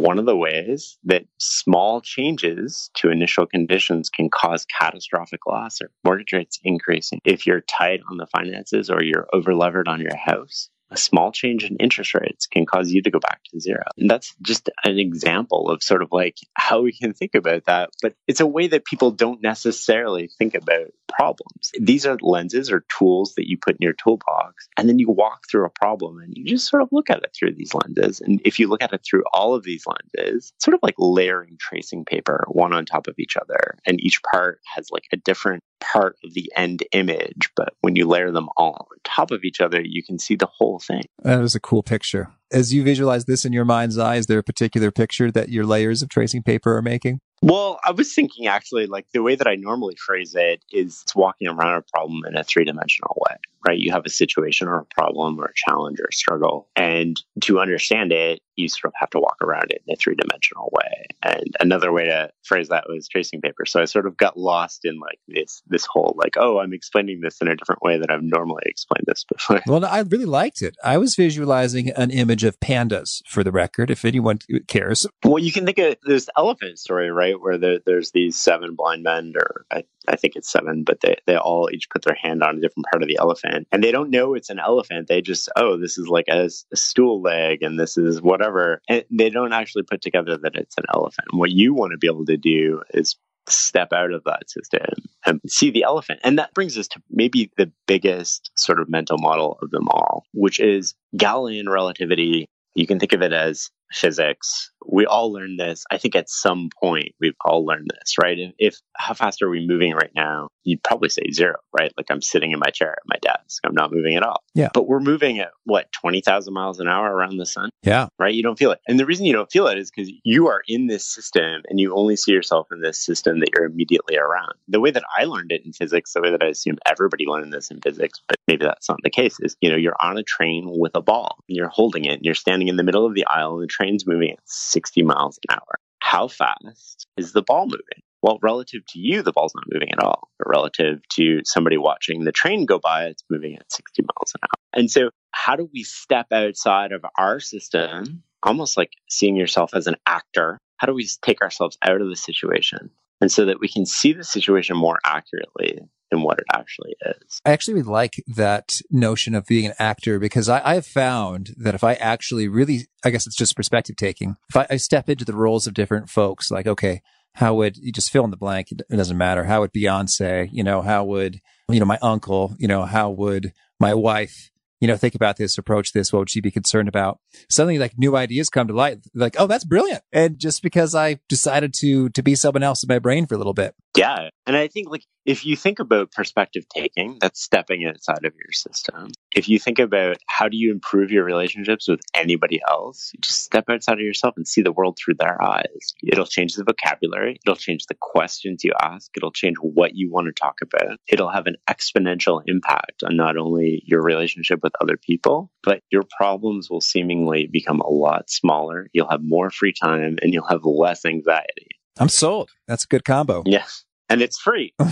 [0.03, 5.93] One of the ways that small changes to initial conditions can cause catastrophic loss or
[6.03, 7.21] mortgage rates increasing.
[7.25, 11.65] If you're tight on the finances or you're overlevered on your house, a small change
[11.65, 13.83] in interest rates can cause you to go back to zero.
[13.97, 17.91] And that's just an example of sort of like how we can think about that.
[18.03, 21.71] But it's a way that people don't necessarily think about problems.
[21.79, 24.69] These are lenses or tools that you put in your toolbox.
[24.77, 27.35] And then you walk through a problem and you just sort of look at it
[27.35, 28.21] through these lenses.
[28.21, 31.57] And if you look at it through all of these lenses, sort of like layering
[31.59, 33.77] tracing paper one on top of each other.
[33.87, 37.51] And each part has like a different part of the end image.
[37.57, 40.47] But when you layer them all on top of each other, you can see the
[40.47, 41.03] whole thing.
[41.23, 42.31] That is a cool picture.
[42.53, 45.65] As you visualize this in your mind's eye, is there a particular picture that your
[45.65, 47.21] layers of tracing paper are making?
[47.43, 51.17] Well, I was thinking actually, like the way that I normally phrase it is it's
[51.17, 53.79] walking around a problem in a three dimensional way, right?
[53.79, 56.69] You have a situation or a problem or a challenge or a struggle.
[56.77, 60.15] And to understand it, you sort of have to walk around it in a three
[60.15, 61.07] dimensional way.
[61.23, 63.65] And another way to phrase that was tracing paper.
[63.65, 67.21] So I sort of got lost in like this this whole like, oh, I'm explaining
[67.21, 69.63] this in a different way than I've normally explained this before.
[69.67, 70.77] Well, I really liked it.
[70.85, 75.07] I was visualizing an image of pandas for the record, if anyone cares.
[75.25, 77.41] Well, you can think of this elephant story, right?
[77.41, 81.17] Where there, there's these seven blind men, or I, I think it's seven, but they,
[81.27, 83.67] they all each put their hand on a different part of the elephant.
[83.73, 85.09] And they don't know it's an elephant.
[85.09, 88.81] They just, oh, this is like a, a stool leg and this is whatever.
[88.89, 91.29] And they don't actually put together that it's an elephant.
[91.31, 93.17] And what you want to be able to do is
[93.49, 94.87] step out of that system
[95.27, 96.21] and see the elephant.
[96.25, 100.25] And that brings us to maybe the biggest sort of mental model of them all,
[100.33, 102.47] which is Galilean relativity.
[102.75, 104.71] You can think of it as physics.
[104.85, 105.85] We all learn this.
[105.91, 108.39] I think at some point we've all learned this, right?
[108.39, 110.49] If, if, how fast are we moving right now?
[110.65, 111.93] You'd probably say zero, right?
[111.97, 113.63] Like I'm sitting in my chair at my desk.
[113.65, 114.43] I'm not moving at all.
[114.55, 114.71] Yeah.
[114.75, 117.71] But we're moving at what, 20,000 miles an hour around the sun?
[117.83, 118.09] Yeah.
[118.19, 118.35] Right?
[118.35, 118.81] You don't feel it.
[118.89, 121.79] And the reason you don't feel it is because you are in this system and
[121.79, 124.55] you only see yourself in this system that you're immediately around.
[124.69, 127.53] The way that I learned it in physics, the way that I assume everybody learned
[127.53, 130.23] this in physics, but maybe that's not the case, is, you know, you're on a
[130.23, 133.15] train with a ball and you're holding it and you're standing in the middle of
[133.15, 135.79] the aisle and the train's moving at 60 miles an hour.
[136.01, 138.03] How fast is the ball moving?
[138.23, 140.29] Well, relative to you, the ball's not moving at all.
[140.39, 144.41] But relative to somebody watching the train go by, it's moving at 60 miles an
[144.45, 144.81] hour.
[144.81, 149.89] And so, how do we step outside of our system, almost like seeing yourself as
[149.89, 150.59] an actor?
[150.77, 152.91] How do we take ourselves out of the situation?
[153.21, 155.81] And so that we can see the situation more accurately
[156.13, 157.41] than what it actually is.
[157.45, 161.75] I actually like that notion of being an actor because I, I have found that
[161.75, 164.37] if I actually really, I guess it's just perspective taking.
[164.51, 167.01] If I, I step into the roles of different folks, like, okay,
[167.35, 168.71] how would you just fill in the blank?
[168.71, 169.45] It doesn't matter.
[169.45, 173.55] How would Beyonce, you know, how would, you know, my uncle, you know, how would
[173.81, 174.51] my wife,
[174.83, 176.13] you know, think about this, approach this?
[176.13, 177.21] What would she be concerned about?
[177.49, 178.99] Suddenly like new ideas come to light.
[179.15, 180.03] Like, oh, that's brilliant.
[180.13, 183.39] And just because I decided to, to be someone else in my brain for a
[183.39, 183.77] little bit.
[183.97, 184.31] Yeah.
[184.45, 188.53] And I think like if you think about perspective taking, that's stepping outside of your
[188.53, 189.13] system.
[189.37, 193.45] If you think about how do you improve your relationships with anybody else, you just
[193.45, 195.95] step outside of yourself and see the world through their eyes.
[196.03, 197.39] It'll change the vocabulary.
[197.47, 199.11] It'll change the questions you ask.
[199.17, 200.99] It'll change what you want to talk about.
[201.07, 206.05] It'll have an exponential impact on not only your relationship with other people, but your
[206.17, 208.89] problems will seemingly become a lot smaller.
[208.93, 211.69] You'll have more free time and you'll have less anxiety.
[211.99, 212.51] I'm sold.
[212.67, 213.43] That's a good combo.
[213.47, 213.67] Yeah.
[214.09, 214.75] And it's free.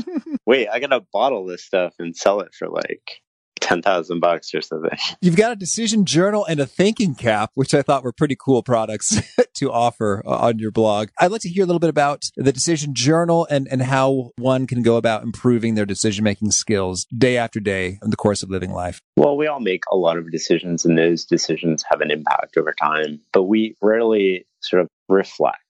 [0.46, 3.22] Wait, I gotta bottle this stuff and sell it for like
[3.64, 4.96] ten thousand bucks or something.
[5.20, 8.62] You've got a decision journal and a thinking cap, which I thought were pretty cool
[8.62, 9.20] products
[9.54, 11.08] to offer uh, on your blog.
[11.18, 14.66] I'd like to hear a little bit about the decision journal and, and how one
[14.66, 18.50] can go about improving their decision making skills day after day in the course of
[18.50, 19.00] living life.
[19.16, 22.74] Well, we all make a lot of decisions, and those decisions have an impact over
[22.74, 25.60] time, but we rarely sort of reflect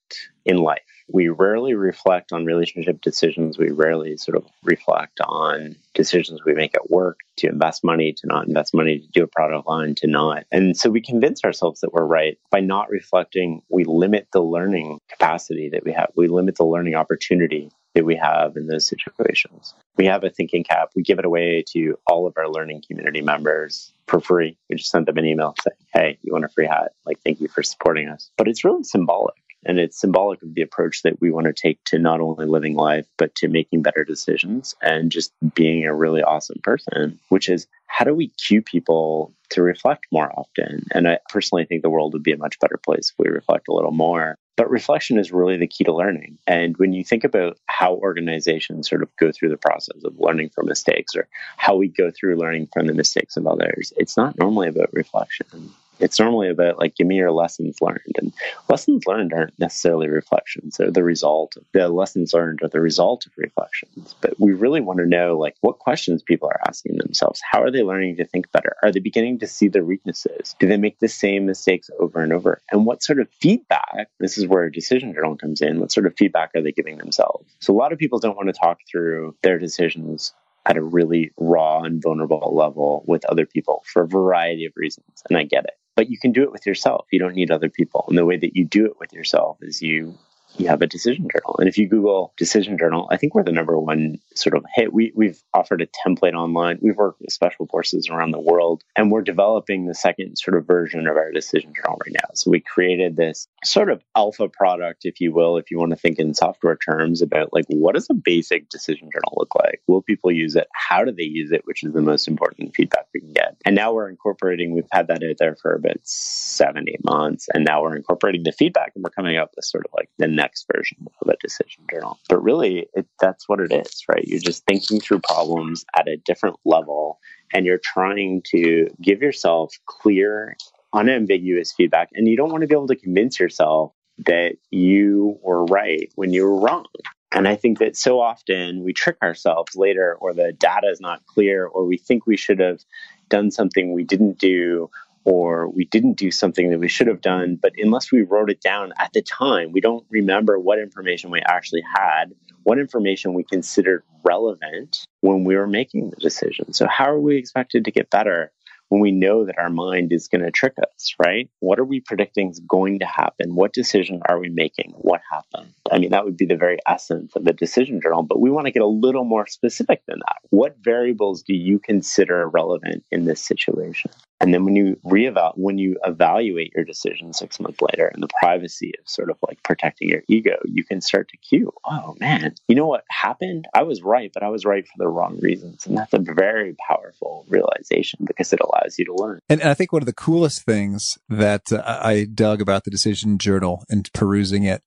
[0.44, 3.59] in life we rarely reflect on relationship decisions.
[3.59, 8.27] We rarely sort of reflect on decisions we make at work to invest money, to
[8.27, 10.45] not invest money, to do a product line, to not.
[10.51, 12.38] And so we convince ourselves that we're right.
[12.51, 16.11] By not reflecting, we limit the learning capacity that we have.
[16.17, 19.75] We limit the learning opportunity that we have in those situations.
[19.97, 20.90] We have a thinking cap.
[20.97, 24.59] We give it away to all of our learning community members for free.
[24.69, 26.93] We just send them an email saying, Hey, you want a free hat?
[27.07, 28.31] Like, thank you for supporting us.
[28.37, 29.37] But it's really symbolic.
[29.66, 32.74] And it's symbolic of the approach that we want to take to not only living
[32.74, 37.66] life, but to making better decisions and just being a really awesome person, which is
[37.87, 40.85] how do we cue people to reflect more often?
[40.90, 43.68] And I personally think the world would be a much better place if we reflect
[43.68, 44.37] a little more.
[44.57, 46.38] But reflection is really the key to learning.
[46.46, 50.50] And when you think about how organizations sort of go through the process of learning
[50.50, 54.38] from mistakes or how we go through learning from the mistakes of others, it's not
[54.38, 58.33] normally about reflection it's normally about like give me your lessons learned and
[58.68, 63.33] lessons learned aren't necessarily reflections they're the result the lessons learned are the result of
[63.37, 67.40] reflections but we really want to know like what questions people are asking themselves.
[67.50, 68.76] How are they learning to think better?
[68.83, 70.54] Are they beginning to see their weaknesses?
[70.59, 72.61] Do they make the same mistakes over and over?
[72.70, 76.07] And what sort of feedback this is where a decision journal comes in what sort
[76.07, 77.54] of feedback are they giving themselves?
[77.61, 80.33] So a lot of people don't want to talk through their decisions
[80.66, 85.22] at a really raw and vulnerable level with other people for a variety of reasons.
[85.28, 87.07] And I get it but you can do it with yourself.
[87.11, 88.04] You don't need other people.
[88.09, 90.18] And the way that you do it with yourself is you
[90.57, 91.57] you have a decision journal.
[91.59, 94.93] And if you Google decision journal, I think we're the number one sort of hit.
[94.93, 96.79] We, we've offered a template online.
[96.81, 100.67] We've worked with special forces around the world, and we're developing the second sort of
[100.67, 102.29] version of our decision journal right now.
[102.35, 105.97] So we created this sort of alpha product, if you will, if you want to
[105.97, 109.83] think in software terms about like what does a basic decision journal look like?
[109.87, 110.69] Will people use it?
[110.73, 111.62] How do they use it?
[111.64, 113.57] Which is the most important feedback we can get.
[113.64, 117.64] And now we're incorporating, we've had that out there for about seven, eight months, and
[117.64, 120.66] now we're incorporating the feedback and we're coming up with sort of like the next
[120.74, 122.18] version of a decision journal.
[122.28, 124.24] But really, it, that's what it is, right?
[124.26, 127.18] You're just thinking through problems at a different level
[127.52, 130.57] and you're trying to give yourself clear,
[130.92, 132.11] unambiguous feedback.
[132.14, 133.92] And you don't want to be able to convince yourself
[134.26, 136.87] that you were right when you were wrong.
[137.33, 141.26] And I think that so often we trick ourselves later, or the data is not
[141.26, 142.80] clear, or we think we should have
[143.28, 144.88] done something we didn't do,
[145.24, 147.56] or we didn't do something that we should have done.
[147.60, 151.40] But unless we wrote it down at the time, we don't remember what information we
[151.40, 156.72] actually had, what information we considered relevant when we were making the decision.
[156.72, 158.52] So, how are we expected to get better
[158.88, 161.48] when we know that our mind is going to trick us, right?
[161.60, 163.54] What are we predicting is going to happen?
[163.54, 164.92] What decision are we making?
[164.96, 165.72] What happened?
[165.90, 168.66] I mean, that would be the very essence of the decision journal, but we want
[168.66, 170.38] to get a little more specific than that.
[170.50, 174.10] What variables do you consider relevant in this situation?
[174.44, 178.28] And then when you reevaluate, when you evaluate your decision six months later in the
[178.42, 182.54] privacy of sort of like protecting your ego, you can start to cue, oh man,
[182.68, 183.66] you know what happened?
[183.72, 185.87] I was right, but I was right for the wrong reasons.
[185.87, 189.40] And that's a very powerful realization because it allows you to learn.
[189.48, 192.90] And, and I think one of the coolest things that uh, I dug about the
[192.90, 194.83] decision journal and perusing it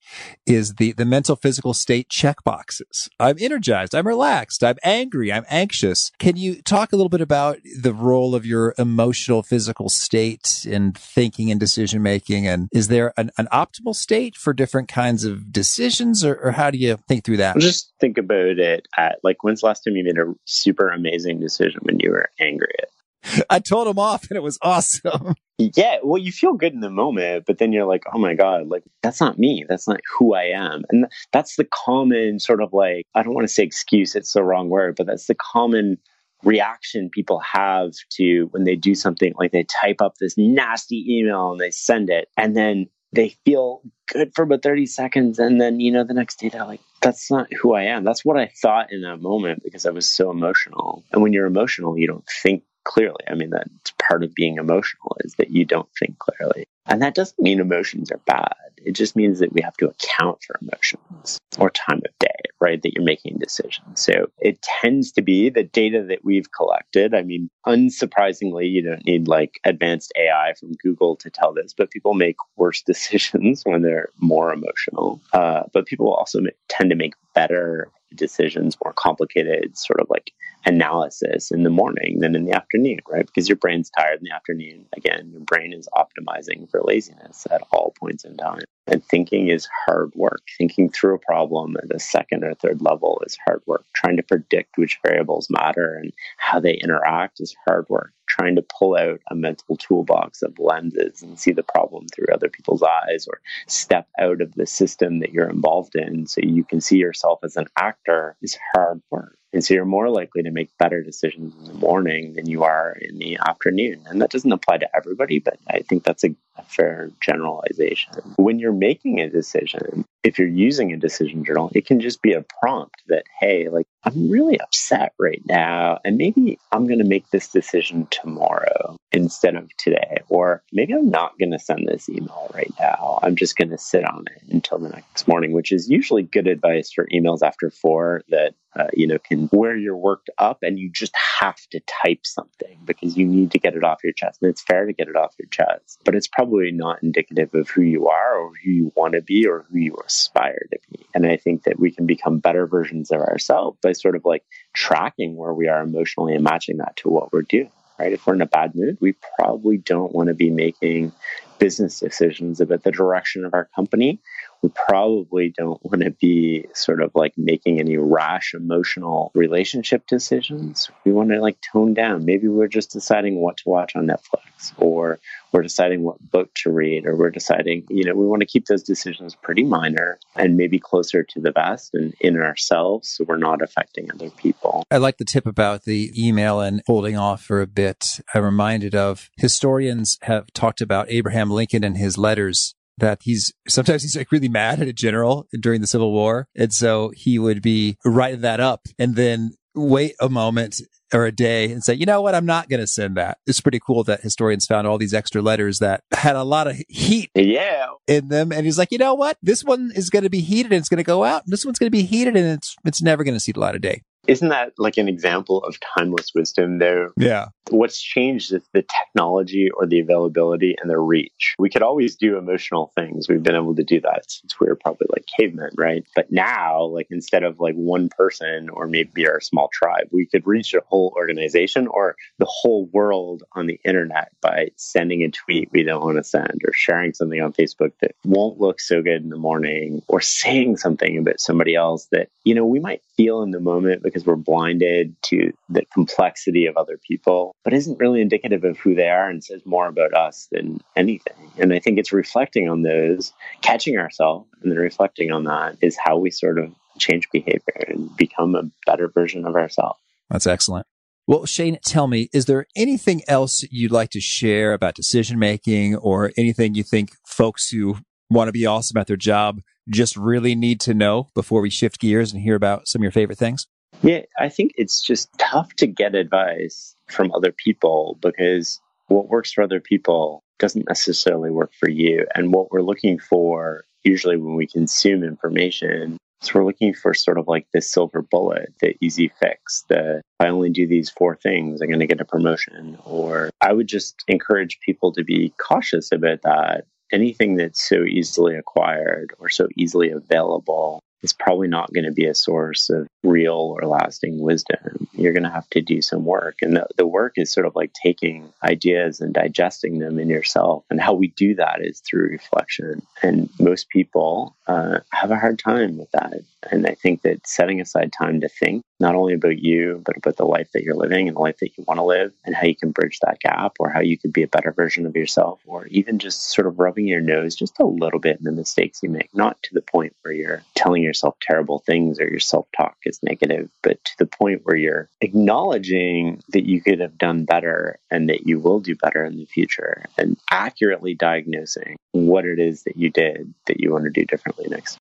[0.45, 3.09] is the, the mental physical state check boxes.
[3.19, 3.95] I'm energized.
[3.95, 4.63] I'm relaxed.
[4.63, 5.33] I'm angry.
[5.33, 6.11] I'm anxious.
[6.19, 10.91] Can you talk a little bit about the role of your emotional physical state in
[10.93, 12.47] thinking and decision making?
[12.47, 16.71] And is there an, an optimal state for different kinds of decisions or, or how
[16.71, 17.57] do you think through that?
[17.57, 21.39] Just think about it at like when's the last time you made a super amazing
[21.39, 22.89] decision when you were angry at
[23.49, 25.35] I told him off and it was awesome.
[25.59, 28.67] Yeah, well, you feel good in the moment, but then you're like, oh my God,
[28.67, 29.65] like, that's not me.
[29.67, 30.83] That's not who I am.
[30.91, 34.43] And that's the common sort of like, I don't want to say excuse, it's the
[34.43, 35.97] wrong word, but that's the common
[36.43, 41.51] reaction people have to when they do something like they type up this nasty email
[41.51, 45.79] and they send it and then they feel good for about 30 seconds and then
[45.79, 48.03] you know the next day they're like that's not who i am.
[48.03, 51.03] That's what i thought in that moment because i was so emotional.
[51.11, 53.23] And when you're emotional you don't think clearly.
[53.27, 56.65] I mean, that's part of being emotional is that you don't think clearly.
[56.85, 58.55] And that doesn't mean emotions are bad.
[58.77, 62.81] It just means that we have to account for emotions or time of day, right?
[62.81, 64.01] That you're making decisions.
[64.01, 67.13] So it tends to be the data that we've collected.
[67.13, 71.91] I mean, unsurprisingly, you don't need like advanced AI from Google to tell this, but
[71.91, 75.19] people make worse decisions when they're more emotional.
[75.33, 80.31] Uh, but people also tend to make better decisions, more complicated sort of like
[80.65, 83.25] analysis in the morning than in the afternoon, right?
[83.25, 84.85] Because your brain's tired in the afternoon.
[84.95, 88.63] Again, your brain is optimizing for laziness at all points in time.
[88.87, 90.41] And thinking is hard work.
[90.57, 93.85] Thinking through a problem at a second or third level is hard work.
[93.93, 98.13] Trying to predict which variables matter and how they interact is hard work.
[98.39, 102.49] Trying to pull out a mental toolbox of lenses and see the problem through other
[102.49, 106.81] people's eyes or step out of the system that you're involved in so you can
[106.81, 109.37] see yourself as an actor is hard work.
[109.53, 112.97] And so you're more likely to make better decisions in the morning than you are
[112.99, 114.03] in the afternoon.
[114.05, 118.13] And that doesn't apply to everybody, but I think that's a, a, fair generalization.
[118.35, 122.33] When you're making a decision, if you're using a decision journal, it can just be
[122.33, 125.99] a prompt that, hey, like, I'm really upset right now.
[126.03, 130.17] And maybe I'm going to make this decision tomorrow instead of today.
[130.27, 133.19] Or maybe I'm not going to send this email right now.
[133.23, 136.47] I'm just going to sit on it until the next morning, which is usually good
[136.47, 140.77] advice for emails after four that uh, you know, can where you're worked up and
[140.77, 144.39] you just have to type something because you need to get it off your chest.
[144.41, 147.69] And it's fair to get it off your chest, but it's probably not indicative of
[147.69, 151.05] who you are or who you want to be or who you aspire to be.
[151.13, 154.43] And I think that we can become better versions of ourselves by sort of like
[154.73, 158.13] tracking where we are emotionally and matching that to what we're doing right?
[158.13, 161.11] If we're in a bad mood, we probably don't want to be making
[161.59, 164.19] business decisions about the direction of our company
[164.61, 170.89] we probably don't want to be sort of like making any rash emotional relationship decisions.
[171.05, 172.25] We want to like tone down.
[172.25, 175.19] Maybe we're just deciding what to watch on Netflix or
[175.51, 178.65] we're deciding what book to read or we're deciding, you know, we want to keep
[178.65, 183.37] those decisions pretty minor and maybe closer to the best and in ourselves so we're
[183.37, 184.83] not affecting other people.
[184.91, 188.19] I like the tip about the email and holding off for a bit.
[188.33, 194.03] I'm reminded of historians have talked about Abraham Lincoln and his letters that he's sometimes
[194.03, 196.47] he's like really mad at a general during the Civil War.
[196.55, 200.81] And so he would be writing that up and then wait a moment
[201.13, 203.37] or a day and say, you know what, I'm not going to send that.
[203.45, 206.75] It's pretty cool that historians found all these extra letters that had a lot of
[206.89, 207.87] heat yeah.
[208.07, 208.51] in them.
[208.51, 210.89] And he's like, you know what, this one is going to be heated and it's
[210.89, 211.43] going to go out.
[211.45, 213.59] And this one's going to be heated and it's, it's never going to see the
[213.59, 214.01] light of day.
[214.27, 217.11] Isn't that like an example of timeless wisdom though?
[217.17, 217.47] Yeah.
[217.69, 221.55] What's changed is the technology or the availability and the reach.
[221.59, 223.27] We could always do emotional things.
[223.27, 226.05] We've been able to do that since we were probably like cavemen, right?
[226.15, 230.47] But now, like instead of like one person or maybe our small tribe, we could
[230.47, 235.69] reach a whole organization or the whole world on the internet by sending a tweet
[235.71, 239.21] we don't want to send or sharing something on Facebook that won't look so good
[239.21, 243.41] in the morning or saying something about somebody else that, you know, we might feel
[243.41, 248.21] in the moment because we're blinded to the complexity of other people, but isn't really
[248.21, 251.51] indicative of who they are and says more about us than anything.
[251.57, 255.97] And I think it's reflecting on those, catching ourselves, and then reflecting on that is
[255.97, 259.99] how we sort of change behavior and become a better version of ourselves.
[260.29, 260.87] That's excellent.
[261.27, 265.95] Well, Shane, tell me, is there anything else you'd like to share about decision making
[265.97, 267.97] or anything you think folks who
[268.29, 271.99] want to be awesome at their job just really need to know before we shift
[271.99, 273.67] gears and hear about some of your favorite things?
[274.01, 279.51] Yeah, I think it's just tough to get advice from other people because what works
[279.51, 282.25] for other people doesn't necessarily work for you.
[282.35, 287.37] And what we're looking for usually when we consume information so we're looking for sort
[287.37, 291.35] of like the silver bullet, the easy fix, the if I only do these four
[291.35, 292.97] things, I'm going to get a promotion.
[293.05, 296.85] Or I would just encourage people to be cautious about that.
[297.11, 302.25] Anything that's so easily acquired or so easily available is probably not going to be
[302.25, 305.07] a source of real or lasting wisdom.
[305.13, 306.57] You're going to have to do some work.
[306.61, 310.83] And the, the work is sort of like taking ideas and digesting them in yourself.
[310.89, 313.01] And how we do that is through reflection.
[313.21, 316.33] And most people uh, have a hard time with that.
[316.63, 320.37] And I think that setting aside time to think not only about you, but about
[320.37, 322.65] the life that you're living and the life that you want to live and how
[322.65, 325.61] you can bridge that gap or how you could be a better version of yourself
[325.67, 329.03] or even just sort of rubbing your nose just a little bit in the mistakes
[329.03, 332.67] you make, not to the point where you're telling yourself terrible things or your self
[332.75, 337.45] talk is negative, but to the point where you're acknowledging that you could have done
[337.45, 342.59] better and that you will do better in the future and accurately diagnosing what it
[342.59, 344.97] is that you did that you want to do differently next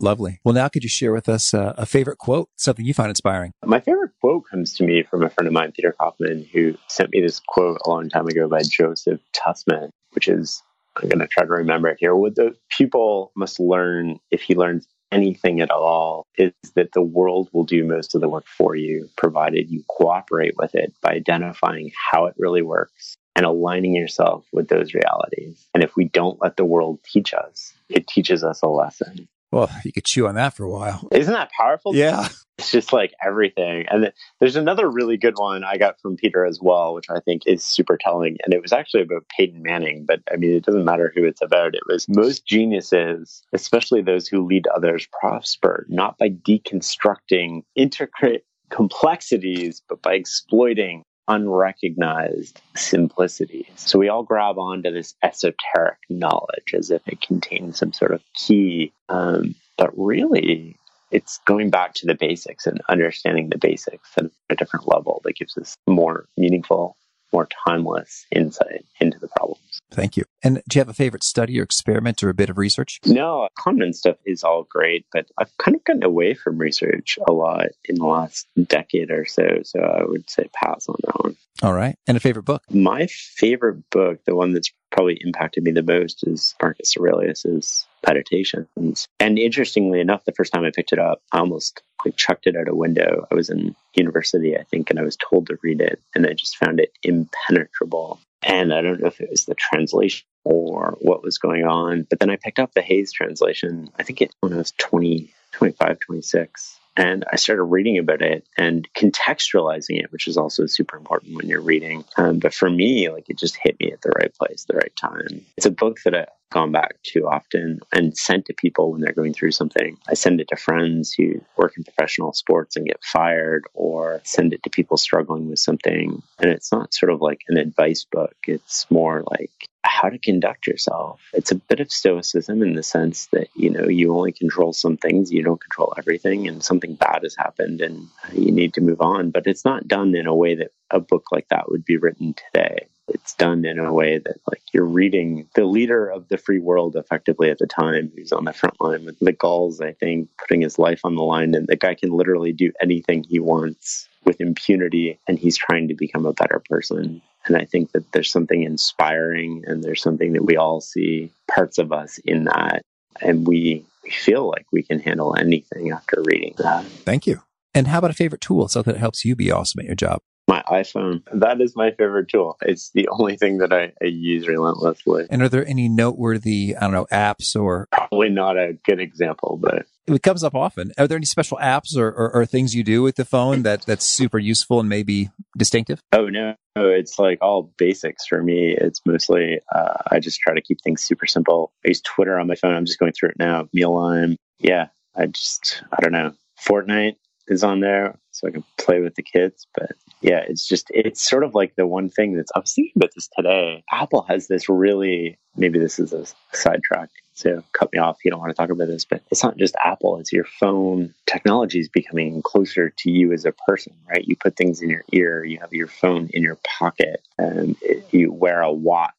[0.00, 0.40] Lovely.
[0.44, 3.52] Well, now could you share with us uh, a favorite quote, something you find inspiring?
[3.64, 7.10] My favorite quote comes to me from a friend of mine, Peter Kaufman, who sent
[7.10, 10.62] me this quote a long time ago by Joseph Tussman, which is,
[10.96, 12.14] I'm going to try to remember it here.
[12.14, 17.48] What the pupil must learn if he learns anything at all is that the world
[17.52, 21.92] will do most of the work for you, provided you cooperate with it by identifying
[22.10, 25.66] how it really works and aligning yourself with those realities.
[25.72, 29.28] And if we don't let the world teach us, it teaches us a lesson.
[29.54, 31.06] Well, you could chew on that for a while.
[31.12, 31.94] Isn't that powerful?
[31.94, 32.28] Yeah.
[32.58, 33.86] It's just like everything.
[33.88, 37.42] And there's another really good one I got from Peter as well, which I think
[37.46, 38.36] is super telling.
[38.44, 41.42] And it was actually about Peyton Manning, but I mean, it doesn't matter who it's
[41.42, 41.74] about.
[41.74, 49.82] It was most geniuses, especially those who lead others, prosper not by deconstructing intricate complexities,
[49.88, 53.68] but by exploiting unrecognized simplicity.
[53.76, 58.22] So we all grab onto this esoteric knowledge as if it contains some sort of
[58.34, 60.76] key, um, but really
[61.10, 65.36] it's going back to the basics and understanding the basics at a different level that
[65.36, 66.96] gives us more meaningful,
[67.32, 69.73] more timeless insight into the problems.
[69.94, 70.24] Thank you.
[70.42, 73.00] And do you have a favorite study or experiment or a bit of research?
[73.06, 77.32] No, common stuff is all great, but I've kind of gotten away from research a
[77.32, 79.60] lot in the last decade or so.
[79.64, 81.36] So I would say pass on that one.
[81.62, 81.96] All right.
[82.06, 82.62] And a favorite book?
[82.70, 89.08] My favorite book, the one that's probably impacted me the most, is Marcus Aurelius's Meditations.
[89.18, 92.56] And interestingly enough, the first time I picked it up, I almost like chucked it
[92.56, 93.26] out a window.
[93.30, 96.34] I was in university, I think, and I was told to read it, and I
[96.34, 98.18] just found it impenetrable.
[98.44, 102.06] And I don't know if it was the translation or what was going on.
[102.08, 105.32] But then I picked up the Hays translation, I think it, when I was 20,
[105.52, 106.78] 25, 26.
[106.96, 111.48] And I started reading about it and contextualizing it, which is also super important when
[111.48, 112.04] you're reading.
[112.16, 114.94] Um, but for me, like it just hit me at the right place, the right
[114.94, 115.44] time.
[115.56, 119.12] It's a book that I've gone back to often and sent to people when they're
[119.12, 119.98] going through something.
[120.08, 124.54] I send it to friends who work in professional sports and get fired, or send
[124.54, 126.22] it to people struggling with something.
[126.38, 129.50] And it's not sort of like an advice book, it's more like
[129.82, 131.20] how to conduct yourself.
[131.32, 134.96] It's a bit of stoicism in the sense that, you know, you only control some
[134.96, 139.00] things, you don't control everything, and something bad has happened and you need to move
[139.00, 139.30] on.
[139.30, 142.34] But it's not done in a way that a book like that would be written
[142.34, 142.86] today.
[143.08, 146.96] It's done in a way that, like, you're reading the leader of the free world
[146.96, 150.62] effectively at the time, who's on the front line with the Gauls, I think, putting
[150.62, 151.54] his life on the line.
[151.54, 155.94] And the guy can literally do anything he wants with impunity, and he's trying to
[155.94, 157.20] become a better person.
[157.44, 161.76] And I think that there's something inspiring and there's something that we all see parts
[161.76, 162.80] of us in that.
[163.20, 166.84] And we feel like we can handle anything after reading that.
[166.84, 167.42] Thank you.
[167.74, 170.20] And how about a favorite tool, something that helps you be awesome at your job?
[170.46, 171.22] My iPhone.
[171.32, 172.58] That is my favorite tool.
[172.62, 175.26] It's the only thing that I, I use relentlessly.
[175.30, 179.58] And are there any noteworthy, I don't know, apps or Probably not a good example,
[179.60, 180.92] but it comes up often.
[180.98, 183.86] Are there any special apps or, or, or things you do with the phone that
[183.86, 186.00] that's super useful and maybe distinctive?
[186.12, 188.76] oh no, no, it's like all basics for me.
[188.78, 191.72] It's mostly uh, I just try to keep things super simple.
[191.84, 192.74] I use Twitter on my phone.
[192.74, 193.68] I'm just going through it now.
[193.74, 194.36] Mealime.
[194.58, 196.34] Yeah, I just I don't know.
[196.66, 197.16] Fortnite
[197.48, 199.66] is on there, so I can play with the kids.
[199.74, 202.92] But yeah, it's just it's sort of like the one thing that's I was thinking
[202.96, 203.84] about this today.
[203.90, 207.10] Apple has this really maybe this is a sidetrack.
[207.34, 208.18] So cut me off.
[208.24, 210.18] You don't want to talk about this, but it's not just Apple.
[210.18, 211.14] It's your phone.
[211.26, 214.24] Technology is becoming closer to you as a person, right?
[214.24, 215.44] You put things in your ear.
[215.44, 219.12] You have your phone in your pocket, and it, you wear a watch.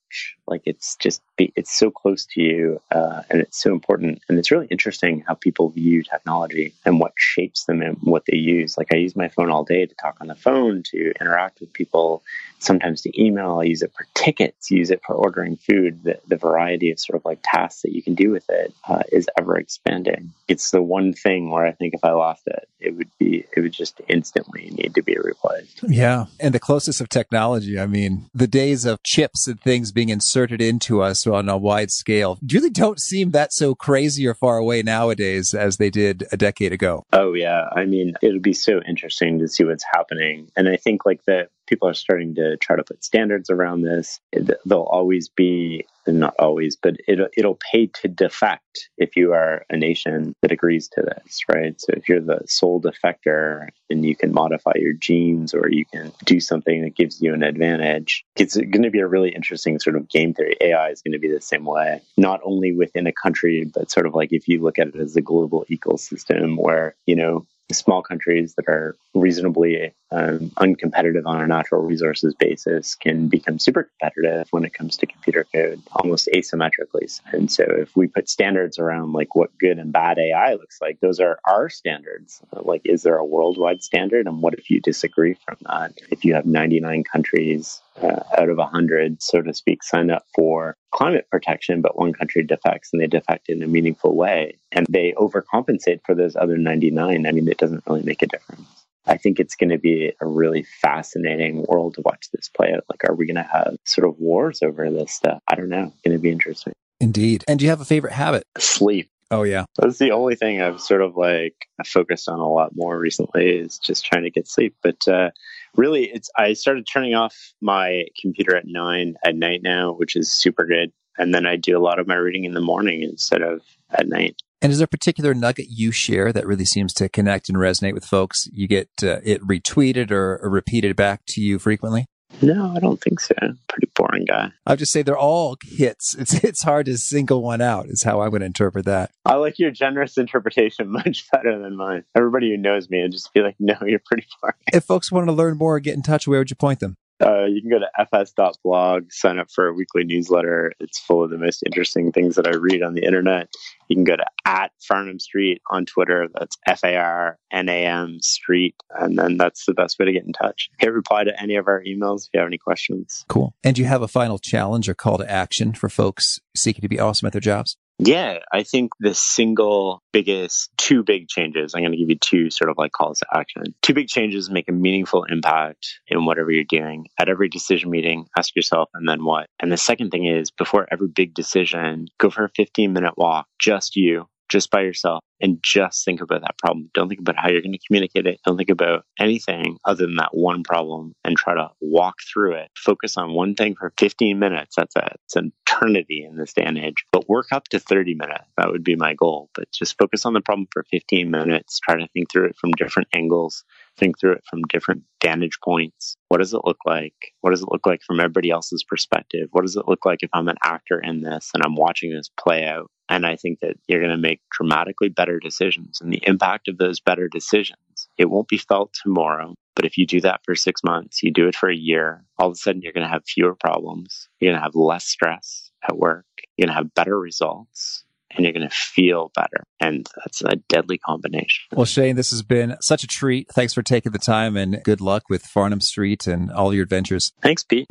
[0.48, 4.22] Like it's just be, it's so close to you, uh, and it's so important.
[4.30, 8.38] And it's really interesting how people view technology and what shapes them and what they
[8.38, 8.78] use.
[8.78, 11.74] Like I use my phone all day to talk on the phone, to interact with
[11.74, 12.22] people,
[12.60, 13.60] sometimes to email.
[13.60, 14.70] I use it for tickets.
[14.70, 16.04] Use it for ordering food.
[16.04, 19.04] The, the variety of sort of like tasks that you can do with it uh,
[19.12, 20.34] is ever expanding.
[20.48, 23.62] It's the one thing where I think if I lost it, it would be it
[23.62, 25.82] would just instantly need to be replaced.
[25.88, 26.26] Yeah.
[26.40, 30.62] And the closest of technology, I mean, the days of chips and things being inserted
[30.62, 34.82] into us on a wide scale really don't seem that so crazy or far away
[34.82, 37.04] nowadays as they did a decade ago.
[37.14, 41.06] Oh yeah, I mean it'll be so interesting to see what's happening, and I think
[41.06, 44.20] like that people are starting to try to put standards around this.
[44.66, 49.78] There'll always be not always, but it'll it'll pay to defect if you are a
[49.78, 51.80] nation that agrees to this, right?
[51.80, 56.12] So if you're the sole defector and you can modify your genes or you can
[56.24, 59.96] do something that gives you an advantage, it's going to be a really interesting sort
[59.96, 60.56] of game theory.
[60.62, 64.06] AI is going to be the same way, not only within a country, but sort
[64.06, 68.02] of like if you look at it as a global ecosystem where you know small
[68.02, 74.48] countries that are reasonably um, uncompetitive on a natural resources basis can become super competitive
[74.52, 77.20] when it comes to computer code almost asymmetrically.
[77.34, 81.02] And so if we put standards around like what good and bad AI looks like,
[81.02, 82.42] those are our standards.
[82.54, 84.26] Like, is there a worldwide standard?
[84.26, 85.94] And what if you disagree from that?
[86.10, 90.78] If you have 99 countries uh, out of 100, so to speak, sign up for
[90.92, 95.14] climate protection, but one country defects and they defect in a meaningful way and they
[95.18, 98.85] overcompensate for those other 99, I mean, it doesn't really make a difference.
[99.08, 102.84] I think it's going to be a really fascinating world to watch this play out.
[102.90, 105.42] Like, are we going to have sort of wars over this stuff?
[105.48, 105.92] I don't know.
[105.94, 106.74] It's going to be interesting.
[107.00, 107.44] Indeed.
[107.48, 108.44] And do you have a favorite habit?
[108.58, 109.10] Sleep.
[109.32, 109.66] Oh, yeah.
[109.78, 113.80] That's the only thing I've sort of like focused on a lot more recently is
[113.80, 114.76] just trying to get sleep.
[114.84, 115.32] But uh,
[115.76, 120.32] really, it's I started turning off my computer at nine at night now, which is
[120.32, 120.92] super good.
[121.18, 124.08] And then I do a lot of my reading in the morning instead of at
[124.08, 124.42] night.
[124.66, 127.94] And is there a particular nugget you share that really seems to connect and resonate
[127.94, 128.50] with folks?
[128.52, 132.08] You get uh, it retweeted or, or repeated back to you frequently?
[132.42, 133.36] No, I don't think so.
[133.68, 134.50] Pretty boring guy.
[134.66, 136.16] I'll just say they're all hits.
[136.16, 137.90] It's it's hard to single one out.
[137.90, 139.12] Is how I would interpret that.
[139.24, 142.04] I like your generous interpretation much better than mine.
[142.16, 145.28] Everybody who knows me would just be like, "No, you're pretty boring." If folks wanted
[145.28, 146.28] to learn more, or get in touch.
[146.28, 146.98] Where would you point them?
[147.24, 150.74] Uh, you can go to fs.blog, sign up for a weekly newsletter.
[150.80, 153.54] It's full of the most interesting things that I read on the internet.
[153.88, 156.28] You can go to at Farnam Street on Twitter.
[156.34, 158.76] That's F A R N A M Street.
[158.90, 160.70] And then that's the best way to get in touch.
[160.80, 163.24] Hit reply to any of our emails if you have any questions.
[163.30, 163.56] Cool.
[163.64, 166.90] And do you have a final challenge or call to action for folks seeking to
[166.90, 167.78] be awesome at their jobs?
[167.98, 172.50] Yeah, I think the single biggest two big changes, I'm going to give you two
[172.50, 173.64] sort of like calls to action.
[173.82, 177.08] Two big changes make a meaningful impact in whatever you're doing.
[177.18, 179.48] At every decision meeting, ask yourself, and then what?
[179.62, 183.48] And the second thing is before every big decision, go for a 15 minute walk,
[183.60, 186.90] just you, just by yourself and just think about that problem.
[186.94, 188.40] Don't think about how you're going to communicate it.
[188.46, 192.70] Don't think about anything other than that one problem and try to walk through it.
[192.78, 194.76] Focus on one thing for 15 minutes.
[194.76, 198.16] That's a, it's an eternity in this day and age, but work up to 30
[198.16, 198.46] minutes.
[198.58, 199.50] That would be my goal.
[199.54, 201.80] But just focus on the problem for 15 minutes.
[201.80, 203.64] Try to think through it from different angles.
[203.98, 206.16] Think through it from different vantage points.
[206.30, 207.14] What does it look like?
[207.42, 209.50] What does it look like from everybody else's perspective?
[209.52, 212.30] What does it look like if I'm an actor in this and I'm watching this
[212.38, 212.90] play out?
[213.10, 216.02] And I think that you're going to make dramatically better decisions.
[216.02, 219.54] And the impact of those better decisions, it won't be felt tomorrow.
[219.76, 222.48] But if you do that for six months, you do it for a year, all
[222.48, 224.30] of a sudden you're going to have fewer problems.
[224.40, 226.26] You're going to have less stress at work.
[226.58, 229.64] You're going to have better results and you're going to feel better.
[229.80, 231.66] And that's a deadly combination.
[231.74, 233.50] Well, Shane, this has been such a treat.
[233.50, 237.34] Thanks for taking the time and good luck with Farnam Street and all your adventures.
[237.42, 237.88] Thanks, Pete.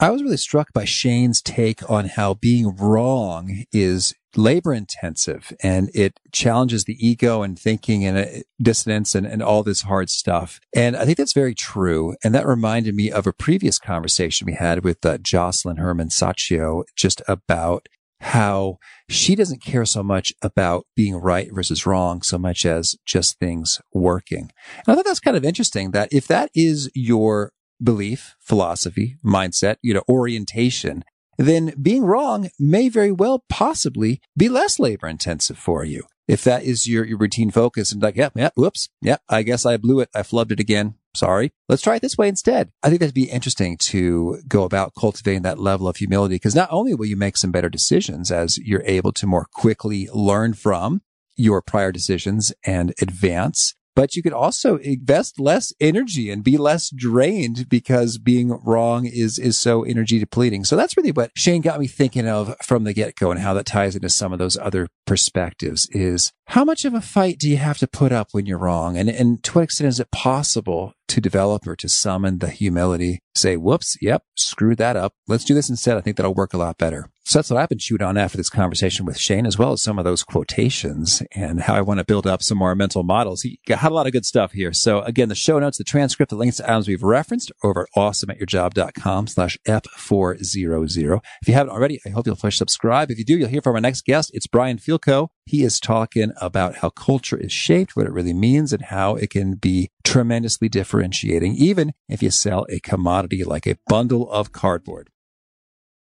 [0.00, 5.88] I was really struck by Shane's take on how being wrong is labor intensive and
[5.94, 8.26] it challenges the ego and thinking and uh,
[8.60, 10.60] dissonance and, and all this hard stuff.
[10.74, 12.16] And I think that's very true.
[12.24, 16.82] And that reminded me of a previous conversation we had with uh, Jocelyn Herman Saccio
[16.96, 17.88] just about
[18.20, 18.78] how
[19.08, 23.80] she doesn't care so much about being right versus wrong so much as just things
[23.92, 24.50] working.
[24.78, 29.76] And I thought that's kind of interesting that if that is your belief, philosophy, mindset,
[29.82, 31.04] you know, orientation,
[31.38, 36.04] then being wrong may very well possibly be less labor intensive for you.
[36.26, 39.66] If that is your, your routine focus and like, yeah, yeah, whoops, yeah, I guess
[39.66, 40.08] I blew it.
[40.14, 40.94] I flubbed it again.
[41.14, 41.52] Sorry.
[41.68, 42.70] Let's try it this way instead.
[42.82, 46.72] I think that'd be interesting to go about cultivating that level of humility because not
[46.72, 51.02] only will you make some better decisions as you're able to more quickly learn from
[51.36, 56.90] your prior decisions and advance, but you could also invest less energy and be less
[56.90, 60.64] drained because being wrong is, is so energy depleting.
[60.64, 63.54] So that's really what Shane got me thinking of from the get go and how
[63.54, 67.48] that ties into some of those other perspectives is how much of a fight do
[67.48, 68.96] you have to put up when you're wrong?
[68.96, 73.20] And, and to what extent is it possible to develop or to summon the humility,
[73.34, 75.14] say, whoops, yep, screwed that up.
[75.26, 75.96] Let's do this instead.
[75.96, 77.10] I think that'll work a lot better.
[77.26, 79.80] So that's what I've been chewing on after this conversation with Shane, as well as
[79.80, 83.42] some of those quotations and how I want to build up some more mental models.
[83.42, 84.74] He had a lot of good stuff here.
[84.74, 87.88] So again, the show notes, the transcript, the links to items we've referenced over at
[87.96, 91.20] awesomeatyourjob.com slash F400.
[91.40, 93.10] If you haven't already, I hope you'll push subscribe.
[93.10, 94.30] If you do, you'll hear from our next guest.
[94.34, 95.28] It's Brian Fielkow.
[95.46, 99.30] He is talking about how culture is shaped, what it really means, and how it
[99.30, 105.08] can be tremendously differentiating, even if you sell a commodity like a bundle of cardboard.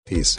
[0.06, 0.38] Peace.